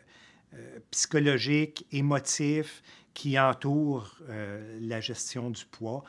euh, 0.54 0.78
psychologique, 0.90 1.86
émotif 1.92 2.82
qui 3.14 3.38
entoure 3.38 4.18
la 4.80 5.00
gestion 5.00 5.50
du 5.50 5.64
poids. 5.64 6.04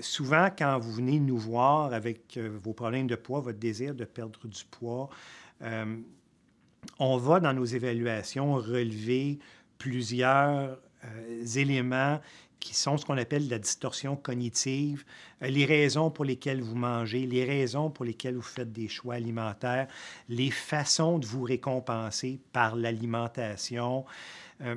souvent, 0.00 0.48
quand 0.50 0.78
vous 0.80 0.92
venez 0.92 1.20
nous 1.20 1.38
voir 1.38 1.94
avec 1.94 2.36
vos 2.36 2.72
problèmes 2.72 3.06
de 3.06 3.14
poids, 3.14 3.40
votre 3.40 3.58
désir 3.58 3.94
de 3.94 4.04
perdre 4.04 4.46
du 4.48 4.64
poids, 4.64 5.08
on 5.60 7.16
va 7.16 7.40
dans 7.40 7.52
nos 7.52 7.64
évaluations 7.64 8.54
relever 8.54 9.38
plusieurs 9.78 10.78
euh, 11.04 11.44
éléments 11.56 12.20
qui 12.60 12.74
sont 12.74 12.96
ce 12.96 13.04
qu'on 13.04 13.18
appelle 13.18 13.48
la 13.48 13.58
distorsion 13.58 14.16
cognitive, 14.16 15.04
euh, 15.42 15.48
les 15.48 15.66
raisons 15.66 16.10
pour 16.10 16.24
lesquelles 16.24 16.62
vous 16.62 16.76
mangez, 16.76 17.26
les 17.26 17.44
raisons 17.44 17.90
pour 17.90 18.06
lesquelles 18.06 18.36
vous 18.36 18.42
faites 18.42 18.72
des 18.72 18.88
choix 18.88 19.14
alimentaires, 19.14 19.86
les 20.28 20.50
façons 20.50 21.18
de 21.18 21.26
vous 21.26 21.42
récompenser 21.42 22.40
par 22.52 22.74
l'alimentation. 22.74 24.06
Euh, 24.62 24.76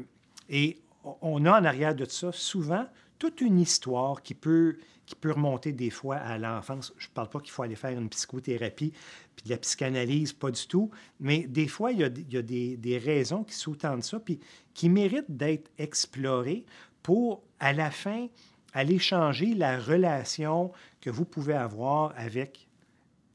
et 0.49 0.79
on 1.21 1.45
a 1.45 1.61
en 1.61 1.63
arrière 1.63 1.95
de 1.95 2.03
ça 2.03 2.31
souvent 2.33 2.85
toute 3.19 3.41
une 3.41 3.59
histoire 3.59 4.21
qui 4.21 4.33
peut, 4.33 4.77
qui 5.05 5.15
peut 5.15 5.31
remonter 5.31 5.71
des 5.71 5.89
fois 5.89 6.17
à 6.17 6.37
l'enfance. 6.37 6.93
Je 6.97 7.07
ne 7.07 7.13
parle 7.13 7.29
pas 7.29 7.39
qu'il 7.39 7.51
faut 7.51 7.63
aller 7.63 7.75
faire 7.75 7.97
une 7.97 8.09
psychothérapie 8.09 8.93
puis 9.35 9.45
de 9.45 9.49
la 9.49 9.57
psychanalyse, 9.57 10.33
pas 10.33 10.51
du 10.51 10.67
tout, 10.67 10.89
mais 11.19 11.45
des 11.47 11.67
fois, 11.67 11.91
il 11.91 11.99
y 11.99 12.03
a, 12.03 12.07
il 12.07 12.33
y 12.33 12.37
a 12.37 12.41
des, 12.41 12.77
des, 12.77 12.97
raisons 12.97 13.43
qui 13.43 13.53
sous-tendent 13.53 14.03
ça, 14.03 14.19
puis 14.19 14.39
qui 14.73 14.89
méritent 14.89 15.29
d'être 15.29 15.69
explorées 15.77 16.65
pour, 17.03 17.43
à 17.59 17.73
la 17.73 17.91
fin, 17.91 18.27
aller 18.73 18.99
changer 18.99 19.53
la 19.53 19.79
relation 19.79 20.71
que 21.01 21.09
vous 21.09 21.25
pouvez 21.25 21.53
avoir 21.53 22.13
avec 22.17 22.67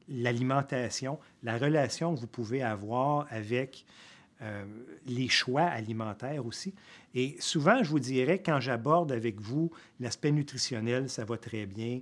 l'alimentation, 0.09 1.19
la 1.41 1.57
relation 1.57 2.13
que 2.15 2.19
vous 2.19 2.27
pouvez 2.27 2.61
avoir 2.61 3.27
avec 3.29 3.85
euh, 4.41 4.65
les 5.05 5.29
choix 5.29 5.63
alimentaires 5.63 6.45
aussi. 6.45 6.73
Et 7.13 7.37
souvent, 7.39 7.83
je 7.83 7.89
vous 7.89 7.99
dirais, 7.99 8.41
quand 8.43 8.59
j'aborde 8.59 9.11
avec 9.11 9.39
vous 9.39 9.71
l'aspect 9.99 10.31
nutritionnel, 10.31 11.09
ça 11.09 11.23
va 11.23 11.37
très 11.37 11.65
bien. 11.65 12.01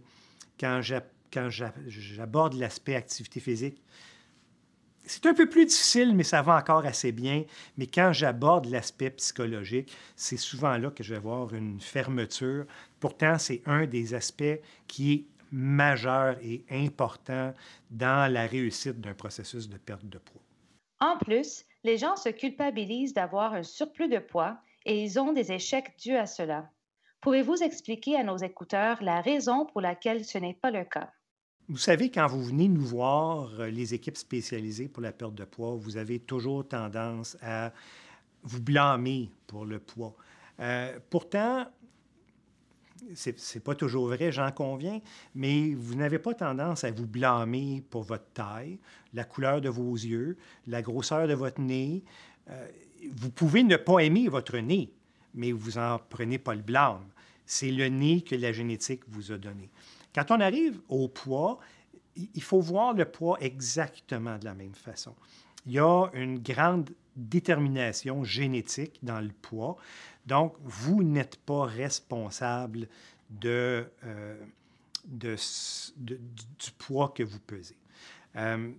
Quand 0.60 0.82
j'aborde 0.82 2.54
l'aspect 2.54 2.96
activité 2.96 3.40
physique, 3.40 3.82
c'est 5.04 5.26
un 5.26 5.34
peu 5.34 5.50
plus 5.50 5.66
difficile, 5.66 6.16
mais 6.16 6.24
ça 6.24 6.42
va 6.42 6.56
encore 6.58 6.86
assez 6.86 7.12
bien. 7.12 7.44
Mais 7.78 7.88
quand 7.88 8.14
j'aborde 8.14 8.68
l'aspect 8.68 9.10
psychologique, 9.12 9.96
c'est 10.16 10.38
souvent 10.38 10.78
là 10.78 10.90
que 10.92 11.04
je 11.04 11.12
vais 11.12 11.18
avoir 11.18 11.54
une 11.54 11.82
fermeture. 11.82 12.66
Pourtant, 13.00 13.38
c'est 13.38 13.62
un 13.66 13.86
des 13.86 14.14
aspects 14.14 14.60
qui 14.88 15.14
est 15.14 15.26
majeur 15.52 16.38
et 16.42 16.64
important 16.70 17.54
dans 17.90 18.32
la 18.32 18.48
réussite 18.48 19.02
d'un 19.02 19.14
processus 19.14 19.68
de 19.68 19.78
perte 19.78 20.06
de 20.06 20.18
poids. 20.18 20.42
En 21.00 21.18
plus, 21.18 21.66
les 21.84 21.98
gens 21.98 22.16
se 22.16 22.30
culpabilisent 22.30 23.14
d'avoir 23.14 23.54
un 23.54 23.64
surplus 23.64 24.10
de 24.10 24.20
poids 24.20 24.58
et 24.86 25.04
ils 25.04 25.20
ont 25.20 25.34
des 25.34 25.52
échecs 25.52 25.96
dus 26.00 26.16
à 26.16 26.26
cela. 26.26 26.70
Pouvez-vous 27.22 27.62
expliquer 27.62 28.16
à 28.16 28.24
nos 28.24 28.38
écouteurs 28.38 29.02
la 29.04 29.22
raison 29.22 29.66
pour 29.66 29.82
laquelle 29.82 30.26
ce 30.26 30.38
n'est 30.38 30.56
pas 30.56 30.72
le 30.72 30.84
cas? 30.84 31.12
Vous 31.70 31.78
savez, 31.78 32.10
quand 32.10 32.28
vous 32.28 32.44
venez 32.44 32.68
nous 32.68 32.82
voir, 32.82 33.60
euh, 33.60 33.70
les 33.70 33.94
équipes 33.94 34.18
spécialisées 34.18 34.90
pour 34.90 35.04
la 35.04 35.12
perte 35.12 35.36
de 35.36 35.46
poids, 35.46 35.76
vous 35.76 35.98
avez 35.98 36.20
toujours 36.20 36.68
tendance 36.68 37.38
à 37.42 37.72
vous 38.44 38.62
blâmer 38.62 39.30
pour 39.48 39.66
le 39.66 39.80
poids. 39.80 40.16
Euh, 40.60 41.00
pourtant, 41.10 41.68
c'est 43.16 43.64
pas 43.64 43.76
toujours 43.76 44.08
vrai, 44.08 44.32
j'en 44.32 44.52
conviens, 44.52 45.00
mais 45.36 45.74
vous 45.74 45.96
n'avez 45.96 46.20
pas 46.20 46.34
tendance 46.34 46.84
à 46.84 46.92
vous 46.92 47.08
blâmer 47.08 47.84
pour 47.90 48.04
votre 48.04 48.32
taille, 48.34 48.80
la 49.14 49.24
couleur 49.24 49.62
de 49.62 49.70
vos 49.70 49.94
yeux, 49.94 50.38
la 50.68 50.82
grosseur 50.82 51.28
de 51.28 51.34
votre 51.34 51.62
nez. 51.62 52.04
Euh, 52.50 52.68
vous 53.12 53.30
pouvez 53.30 53.64
ne 53.64 53.78
pas 53.78 54.00
aimer 54.00 54.28
votre 54.28 54.58
nez, 54.58 54.92
mais 55.34 55.52
vous 55.52 55.72
n'en 55.80 56.00
prenez 56.10 56.38
pas 56.38 56.56
le 56.56 56.62
blâme. 56.62 57.06
C'est 57.46 57.72
le 57.72 57.88
nez 57.88 58.22
que 58.22 58.36
la 58.36 58.52
génétique 58.52 59.02
vous 59.08 59.32
a 59.32 59.38
donné. 59.38 59.70
Quand 60.14 60.32
on 60.32 60.40
arrive 60.40 60.80
au 60.90 61.08
poids, 61.08 61.60
il 62.16 62.44
faut 62.44 62.60
voir 62.60 62.94
le 62.94 63.06
poids 63.06 63.38
exactement 63.42 64.38
de 64.38 64.46
la 64.46 64.54
même 64.54 64.76
façon. 64.76 65.16
Il 65.66 65.74
y 65.74 65.80
a 65.80 66.08
une 66.14 66.40
grande 66.40 66.90
détermination 67.16 68.24
génétique 68.24 69.00
dans 69.04 69.20
le 69.20 69.32
poids. 69.42 69.78
Donc, 70.26 70.56
vous 70.64 71.04
n'êtes 71.04 71.38
pas 71.38 71.66
responsable 71.66 72.88
euh, 73.46 73.84
du 75.06 76.72
poids 76.78 77.14
que 77.16 77.24
vous 77.24 77.40
pesez. 77.40 77.78
Euh, 78.36 78.72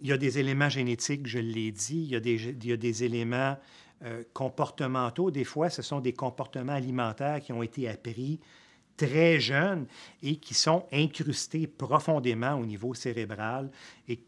il 0.00 0.08
y 0.08 0.12
a 0.12 0.18
des 0.18 0.38
éléments 0.38 0.68
génétiques, 0.68 1.26
je 1.26 1.38
l'ai 1.38 1.72
dit, 1.72 2.02
il 2.04 2.10
y 2.10 2.72
a 2.72 2.76
des, 2.76 3.04
éléments 3.04 3.56
euh, 4.04 4.22
comportementaux. 4.32 5.30
Des 5.30 5.44
fois, 5.44 5.70
ce 5.70 5.82
sont 5.82 6.00
des 6.00 6.12
comportements 6.12 6.72
alimentaires 6.72 7.40
qui 7.40 7.52
ont 7.52 7.62
été 7.62 7.88
appris 7.88 8.38
très 8.96 9.40
jeunes 9.40 9.86
et 10.22 10.36
qui 10.36 10.54
sont 10.54 10.84
incrustés 10.92 11.66
profondément 11.66 12.54
au 12.54 12.66
niveau 12.66 12.94
cérébral 12.94 13.70
et 14.08 14.20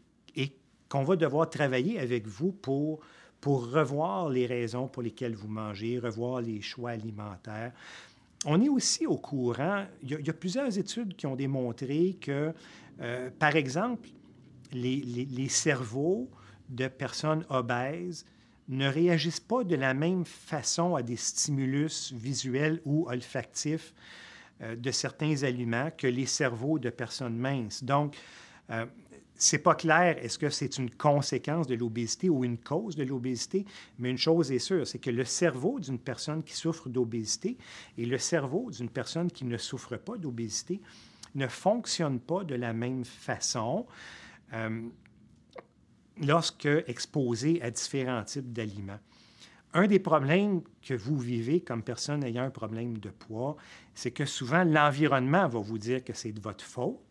qu'on 0.91 1.03
va 1.03 1.15
devoir 1.15 1.49
travailler 1.49 1.99
avec 1.99 2.27
vous 2.27 2.51
pour, 2.51 2.99
pour 3.39 3.71
revoir 3.71 4.27
les 4.27 4.45
raisons 4.45 4.89
pour 4.89 5.01
lesquelles 5.01 5.35
vous 5.35 5.47
mangez, 5.47 5.97
revoir 5.97 6.41
les 6.41 6.61
choix 6.61 6.89
alimentaires. 6.89 7.71
On 8.45 8.61
est 8.61 8.67
aussi 8.67 9.07
au 9.07 9.15
courant, 9.15 9.85
il 10.03 10.09
y 10.09 10.29
a, 10.29 10.33
plusieurs 10.33 10.77
études 10.77 11.15
qui 11.15 11.27
ont 11.27 11.37
démontré 11.37 12.17
que, 12.19 12.53
euh, 12.99 13.29
par 13.39 13.55
exemple, 13.55 14.09
les, 14.73 14.97
les, 14.97 15.47
cerveaux 15.47 16.29
de 16.67 16.89
personnes 16.89 17.45
obèses 17.49 18.25
ne 18.67 18.87
réagissent 18.87 19.39
pas 19.39 19.63
de 19.63 19.75
la 19.75 19.93
même 19.93 20.25
façon 20.25 20.95
à 20.95 21.03
des 21.03 21.15
stimulus 21.15 22.11
visuels 22.13 22.81
ou 22.83 23.07
olfactifs 23.09 23.93
euh, 24.61 24.75
de 24.75 24.91
certains 24.91 25.43
aliments 25.43 25.89
que 25.97 26.07
les 26.07 26.25
cerveaux 26.25 26.79
de 26.79 26.89
personnes 26.89 27.37
minces. 27.37 27.81
Donc, 27.81 28.17
euh, 28.71 28.85
c'est 29.41 29.57
pas 29.57 29.73
clair, 29.73 30.23
est-ce 30.23 30.37
que 30.37 30.51
c'est 30.51 30.77
une 30.77 30.91
conséquence 30.91 31.65
de 31.65 31.73
l'obésité 31.73 32.29
ou 32.29 32.45
une 32.45 32.59
cause 32.59 32.95
de 32.95 33.03
l'obésité, 33.03 33.65
mais 33.97 34.11
une 34.11 34.17
chose 34.17 34.51
est 34.51 34.59
sûre, 34.59 34.85
c'est 34.85 34.99
que 34.99 35.09
le 35.09 35.25
cerveau 35.25 35.79
d'une 35.79 35.97
personne 35.97 36.43
qui 36.43 36.53
souffre 36.53 36.89
d'obésité 36.89 37.57
et 37.97 38.05
le 38.05 38.19
cerveau 38.19 38.69
d'une 38.69 38.89
personne 38.89 39.31
qui 39.31 39.45
ne 39.45 39.57
souffre 39.57 39.97
pas 39.97 40.15
d'obésité 40.15 40.79
ne 41.33 41.47
fonctionnent 41.47 42.19
pas 42.19 42.43
de 42.43 42.53
la 42.53 42.71
même 42.71 43.03
façon 43.03 43.87
euh, 44.53 44.83
lorsque 46.21 46.67
exposés 46.85 47.59
à 47.63 47.71
différents 47.71 48.23
types 48.23 48.53
d'aliments. 48.53 48.99
Un 49.73 49.87
des 49.87 49.99
problèmes 49.99 50.61
que 50.83 50.93
vous 50.93 51.17
vivez 51.17 51.61
comme 51.61 51.81
personne 51.81 52.23
ayant 52.23 52.43
un 52.43 52.51
problème 52.51 52.99
de 52.99 53.09
poids, 53.09 53.57
c'est 53.95 54.11
que 54.11 54.25
souvent 54.25 54.63
l'environnement 54.63 55.47
va 55.47 55.59
vous 55.59 55.79
dire 55.79 56.03
que 56.03 56.13
c'est 56.13 56.31
de 56.31 56.41
votre 56.41 56.63
faute 56.63 57.10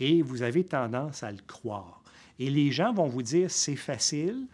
et 0.00 0.22
vous 0.22 0.42
avez 0.42 0.64
tendance 0.64 1.22
à 1.22 1.30
le 1.30 1.38
croire. 1.46 2.02
Et 2.38 2.50
les 2.50 2.70
gens 2.70 2.92
vont 2.92 3.06
vous 3.06 3.22
dire, 3.22 3.50
c'est 3.50 3.76
facile, 3.76 4.46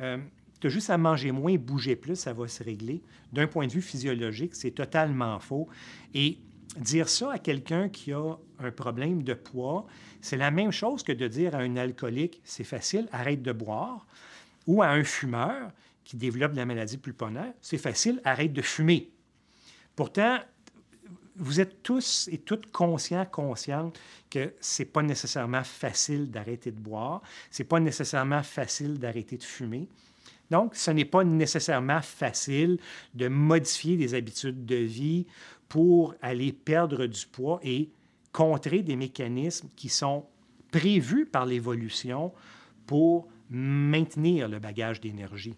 euh, 0.00 0.18
tu 0.60 0.66
as 0.66 0.70
juste 0.70 0.90
à 0.90 0.98
manger 0.98 1.32
moins, 1.32 1.56
bouger 1.56 1.96
plus, 1.96 2.16
ça 2.16 2.32
va 2.32 2.48
se 2.48 2.62
régler. 2.62 3.02
D'un 3.32 3.46
point 3.46 3.66
de 3.66 3.72
vue 3.72 3.82
physiologique, 3.82 4.54
c'est 4.54 4.70
totalement 4.70 5.38
faux. 5.38 5.68
Et 6.14 6.38
dire 6.78 7.08
ça 7.08 7.32
à 7.32 7.38
quelqu'un 7.38 7.88
qui 7.88 8.12
a 8.12 8.36
un 8.58 8.70
problème 8.70 9.22
de 9.22 9.34
poids, 9.34 9.86
c'est 10.20 10.36
la 10.36 10.50
même 10.50 10.72
chose 10.72 11.02
que 11.02 11.12
de 11.12 11.28
dire 11.28 11.54
à 11.54 11.58
un 11.58 11.76
alcoolique, 11.76 12.40
c'est 12.44 12.64
facile, 12.64 13.08
arrête 13.12 13.42
de 13.42 13.52
boire, 13.52 14.06
ou 14.66 14.82
à 14.82 14.88
un 14.88 15.04
fumeur 15.04 15.70
qui 16.04 16.16
développe 16.16 16.54
la 16.54 16.64
maladie 16.66 16.98
pulmonaire, 16.98 17.52
c'est 17.60 17.78
facile, 17.78 18.20
arrête 18.24 18.52
de 18.52 18.62
fumer. 18.62 19.10
Pourtant, 19.94 20.38
vous 21.38 21.60
êtes 21.60 21.82
tous 21.82 22.28
et 22.32 22.38
toutes 22.38 22.70
conscients, 22.70 23.26
conscientes 23.26 23.98
que 24.30 24.54
ce 24.60 24.82
n'est 24.82 24.88
pas 24.88 25.02
nécessairement 25.02 25.64
facile 25.64 26.30
d'arrêter 26.30 26.70
de 26.70 26.80
boire, 26.80 27.22
ce 27.50 27.62
n'est 27.62 27.68
pas 27.68 27.80
nécessairement 27.80 28.42
facile 28.42 28.98
d'arrêter 28.98 29.36
de 29.36 29.44
fumer. 29.44 29.88
Donc, 30.50 30.74
ce 30.74 30.90
n'est 30.90 31.04
pas 31.04 31.24
nécessairement 31.24 32.02
facile 32.02 32.78
de 33.14 33.28
modifier 33.28 33.96
des 33.96 34.14
habitudes 34.14 34.64
de 34.64 34.76
vie 34.76 35.26
pour 35.68 36.14
aller 36.22 36.52
perdre 36.52 37.06
du 37.06 37.26
poids 37.26 37.58
et 37.62 37.90
contrer 38.32 38.82
des 38.82 38.96
mécanismes 38.96 39.68
qui 39.76 39.88
sont 39.88 40.26
prévus 40.70 41.26
par 41.26 41.46
l'évolution 41.46 42.32
pour 42.86 43.28
maintenir 43.50 44.48
le 44.48 44.58
bagage 44.58 45.00
d'énergie. 45.00 45.56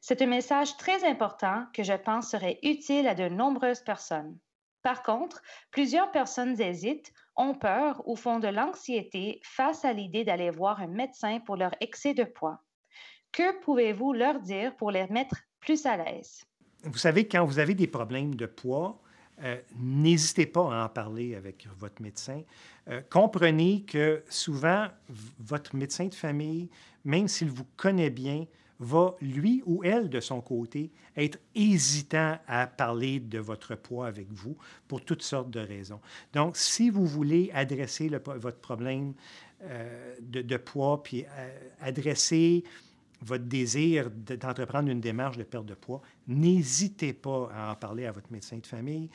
C'est 0.00 0.22
un 0.22 0.26
message 0.26 0.76
très 0.76 1.04
important 1.04 1.66
que 1.74 1.82
je 1.82 1.92
pense 1.92 2.30
serait 2.30 2.58
utile 2.62 3.06
à 3.06 3.14
de 3.14 3.28
nombreuses 3.28 3.80
personnes. 3.80 4.38
Par 4.82 5.02
contre, 5.02 5.42
plusieurs 5.70 6.10
personnes 6.10 6.60
hésitent, 6.60 7.12
ont 7.36 7.54
peur 7.54 8.02
ou 8.06 8.16
font 8.16 8.38
de 8.38 8.48
l'anxiété 8.48 9.40
face 9.44 9.84
à 9.84 9.92
l'idée 9.92 10.24
d'aller 10.24 10.50
voir 10.50 10.80
un 10.80 10.88
médecin 10.88 11.40
pour 11.40 11.56
leur 11.56 11.74
excès 11.80 12.14
de 12.14 12.24
poids. 12.24 12.62
Que 13.32 13.60
pouvez-vous 13.60 14.12
leur 14.12 14.40
dire 14.40 14.76
pour 14.76 14.90
les 14.90 15.06
mettre 15.08 15.36
plus 15.60 15.86
à 15.86 15.96
l'aise? 15.96 16.44
Vous 16.82 16.98
savez, 16.98 17.28
quand 17.28 17.44
vous 17.44 17.58
avez 17.58 17.74
des 17.74 17.86
problèmes 17.86 18.34
de 18.34 18.46
poids, 18.46 19.00
euh, 19.42 19.58
n'hésitez 19.78 20.46
pas 20.46 20.74
à 20.74 20.84
en 20.84 20.88
parler 20.88 21.34
avec 21.34 21.66
votre 21.78 22.02
médecin. 22.02 22.42
Euh, 22.88 23.00
comprenez 23.10 23.84
que 23.84 24.22
souvent, 24.28 24.88
votre 25.38 25.76
médecin 25.76 26.06
de 26.06 26.14
famille, 26.14 26.68
même 27.04 27.28
s'il 27.28 27.50
vous 27.50 27.66
connaît 27.76 28.10
bien, 28.10 28.44
va, 28.80 29.14
lui 29.20 29.62
ou 29.66 29.84
elle, 29.84 30.08
de 30.08 30.20
son 30.20 30.40
côté, 30.40 30.90
être 31.16 31.38
hésitant 31.54 32.38
à 32.46 32.66
parler 32.66 33.20
de 33.20 33.38
votre 33.38 33.76
poids 33.76 34.06
avec 34.06 34.26
vous 34.32 34.56
pour 34.88 35.04
toutes 35.04 35.22
sortes 35.22 35.50
de 35.50 35.60
raisons. 35.60 36.00
Donc, 36.32 36.56
si 36.56 36.90
vous 36.90 37.06
voulez 37.06 37.50
adresser 37.54 38.08
votre 38.08 38.58
problème 38.58 39.12
euh, 39.62 40.14
de, 40.20 40.56
poids, 40.56 41.02
puis 41.02 41.24
adresser 41.80 42.64
votre 43.22 43.44
désir 43.44 44.10
d'entreprendre 44.10 44.88
une 44.88 45.00
démarche 45.00 45.36
de 45.36 45.42
perte 45.42 45.66
de 45.66 45.74
poids, 45.74 46.00
n'hésitez 46.26 47.12
pas 47.12 47.50
à 47.54 47.72
en 47.72 47.74
parler 47.74 48.06
à 48.06 48.12
votre 48.12 48.32
médecin 48.32 48.58
de 48.58 48.66
famille. 48.66 49.10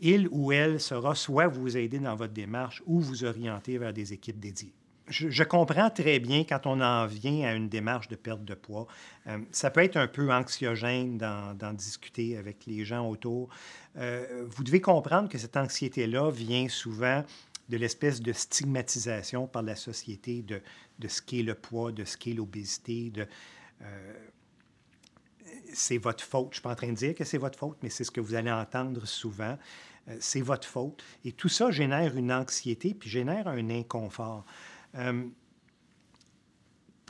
Il 0.00 0.28
ou 0.30 0.52
elle 0.52 0.80
sera 0.80 1.14
soit 1.14 1.46
vous 1.46 1.76
aider 1.76 1.98
dans 1.98 2.16
votre 2.16 2.34
démarche 2.34 2.82
ou 2.86 3.00
vous 3.00 3.24
orienter 3.24 3.78
vers 3.78 3.92
des 3.92 4.12
équipes 4.12 4.40
dédiées. 4.40 4.74
Je, 5.08 5.44
comprends 5.44 5.88
très 5.88 6.18
bien 6.18 6.42
quand 6.42 6.66
on 6.66 6.80
en 6.80 7.06
vient 7.06 7.48
à 7.48 7.54
une 7.54 7.68
démarche 7.68 8.08
de 8.08 8.16
perte 8.16 8.44
de 8.44 8.54
poids. 8.54 8.88
Euh, 9.28 9.38
ça 9.52 9.70
peut 9.70 9.82
être 9.82 9.96
un 9.96 10.08
peu 10.08 10.32
anxiogène 10.32 11.16
d'en 11.16 11.72
discuter 11.72 12.36
avec 12.36 12.66
les 12.66 12.84
gens 12.84 13.08
autour. 13.08 13.48
Euh, 13.96 14.44
vous 14.48 14.64
devez 14.64 14.80
comprendre 14.80 15.28
que 15.28 15.38
cette 15.38 15.56
anxiété-là 15.56 16.30
vient 16.30 16.68
souvent 16.68 17.24
de 17.68 17.76
l'espèce 17.76 18.20
de 18.20 18.32
stigmatisation 18.32 19.46
par 19.46 19.62
la 19.62 19.76
société 19.76 20.42
de, 20.42 20.60
ce 21.08 21.22
qu'est 21.22 21.42
le 21.42 21.54
poids, 21.54 21.92
de 21.92 22.04
ce 22.04 22.16
qu'est 22.16 22.34
l'obésité, 22.34 23.10
de... 23.10 23.28
Euh, 23.82 24.14
c'est 25.72 25.98
votre 25.98 26.24
faute. 26.24 26.46
Je 26.46 26.48
ne 26.48 26.54
suis 26.54 26.62
pas 26.62 26.72
en 26.72 26.76
train 26.76 26.88
de 26.88 26.94
dire 26.94 27.14
que 27.14 27.24
c'est 27.24 27.38
votre 27.38 27.58
faute, 27.58 27.78
mais 27.82 27.90
c'est 27.90 28.04
ce 28.04 28.10
que 28.10 28.20
vous 28.20 28.34
allez 28.34 28.50
entendre 28.50 29.06
souvent. 29.06 29.56
C'est 30.20 30.40
votre 30.40 30.66
faute. 30.66 31.04
Et 31.24 31.32
tout 31.32 31.48
ça 31.48 31.70
génère 31.70 32.16
une 32.16 32.32
anxiété, 32.32 32.94
puis 32.94 33.10
génère 33.10 33.48
un 33.48 33.70
inconfort. 33.70 34.44
Euh, 34.94 35.24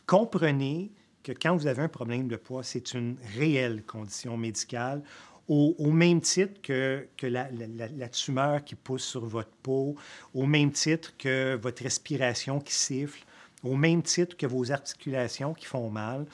comprenez 0.06 0.90
que 1.22 1.32
quand 1.32 1.56
vous 1.56 1.66
avez 1.66 1.82
un 1.82 1.88
problème 1.88 2.28
de 2.28 2.36
poids, 2.36 2.62
c'est 2.62 2.94
une 2.94 3.16
réelle 3.36 3.82
condition 3.84 4.36
médicale 4.36 5.02
au, 5.48 5.92
même 5.92 6.20
titre 6.20 6.60
que, 6.60 7.06
la, 7.22 7.48
la, 7.50 8.08
tumeur 8.08 8.64
qui 8.64 8.74
pousse 8.74 9.04
sur 9.04 9.24
votre 9.24 9.54
peau, 9.62 9.94
au 10.34 10.44
même 10.44 10.72
titre 10.72 11.16
que 11.16 11.54
votre 11.54 11.84
respiration 11.84 12.58
qui 12.60 12.74
siffle, 12.74 13.24
au 13.62 13.76
même 13.76 14.02
titre 14.02 14.36
que 14.36 14.46
vos 14.46 14.72
articulations 14.72 15.54
qui 15.54 15.66
font 15.66 15.88
mal. 15.88 16.26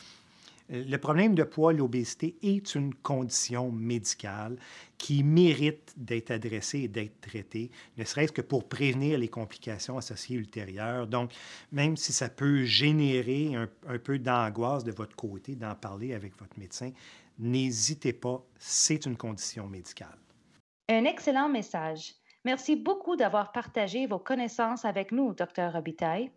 Euh, 0.71 0.85
le 0.87 0.99
problème 0.99 1.35
de 1.35 1.43
poids, 1.43 1.73
l'obésité, 1.73 2.37
est 2.43 2.75
une 2.75 2.95
condition 2.95 3.71
médicale 3.71 4.57
qui 4.99 5.25
mérite 5.25 5.93
d'être 5.97 6.31
adressée 6.31 6.81
et 6.81 6.89
d'être 6.89 7.21
traitée, 7.21 7.71
ne 7.97 8.05
serait-ce 8.05 8.33
que 8.33 8.41
pour 8.41 8.69
prévenir 8.69 9.19
les 9.19 9.29
complications 9.29 9.99
associées 9.99 10.37
ultérieures. 10.37 11.07
Donc, 11.07 11.33
même 11.73 11.97
si 11.97 12.13
ça 12.13 12.29
peut 12.29 12.65
générer 12.65 13.55
un, 13.55 13.99
peu 13.99 14.19
d'angoisse 14.19 14.85
de 14.85 14.93
votre 14.93 15.17
côté 15.17 15.57
d'en 15.57 15.75
parler 15.75 16.15
avec 16.15 16.39
votre 16.39 16.59
médecin, 16.59 16.93
n'hésitez 17.39 18.13
pas, 18.13 18.45
c'est 18.59 19.07
une 19.07 19.17
condition 19.17 19.67
médicale. 19.67 20.19
Un 20.89 21.05
excellent 21.05 21.49
message. 21.49 22.15
Merci 22.45 22.77
beaucoup 22.77 23.17
d'avoir 23.17 23.53
partagé 23.53 24.07
vos 24.07 24.19
connaissances 24.19 24.85
avec 24.85 25.13
nous, 25.13 25.33
Dr. 25.33 25.73
Robitaille. 25.73 26.31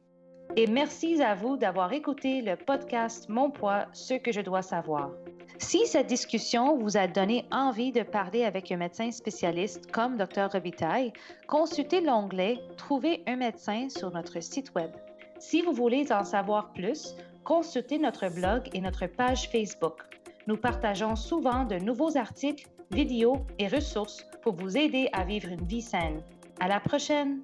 Et 0.58 0.68
merci 0.68 1.22
à 1.22 1.36
vous 1.36 1.58
d'avoir 1.58 1.92
écouté 1.92 2.42
le 2.42 2.56
podcast 2.56 3.28
Mon 3.28 3.52
poids, 3.52 3.88
ce 3.92 4.14
que 4.14 4.32
je 4.32 4.40
dois 4.40 4.62
savoir. 4.62 5.12
Si 5.58 5.86
cette 5.86 6.08
discussion 6.08 6.78
vous 6.78 6.96
a 6.96 7.08
donné 7.08 7.46
envie 7.52 7.92
de 7.92 8.04
parler 8.04 8.46
avec 8.46 8.72
un 8.72 8.78
médecin 8.78 9.12
spécialiste 9.12 9.92
comme 9.92 10.16
Dr. 10.16 10.50
Robitaille, 10.50 11.12
consultez 11.48 12.00
l'onglet 12.00 12.58
Trouver 12.78 13.22
un 13.28 13.36
médecin 13.36 13.90
sur 13.90 14.12
notre 14.12 14.40
site 14.40 14.74
Web. 14.76 14.92
Si 15.40 15.62
vous 15.62 15.74
voulez 15.74 16.10
en 16.14 16.24
savoir 16.24 16.72
plus, 16.72 17.16
consultez 17.44 18.00
notre 18.00 18.30
blog 18.30 18.70
et 18.74 18.80
notre 18.80 19.08
page 19.08 19.50
Facebook. 19.50 20.04
Nous 20.48 20.56
partageons 20.56 21.18
souvent 21.18 21.66
de 21.66 21.76
nouveaux 21.76 22.16
articles, 22.16 22.66
vidéos 22.92 23.46
et 23.60 23.68
ressources 23.68 24.26
pour 24.42 24.56
vous 24.56 24.78
aider 24.78 25.10
à 25.12 25.26
vivre 25.26 25.50
une 25.50 25.66
vie 25.66 25.82
saine. 25.82 26.22
À 26.62 26.70
la 26.70 26.80
prochaine! 26.80 27.42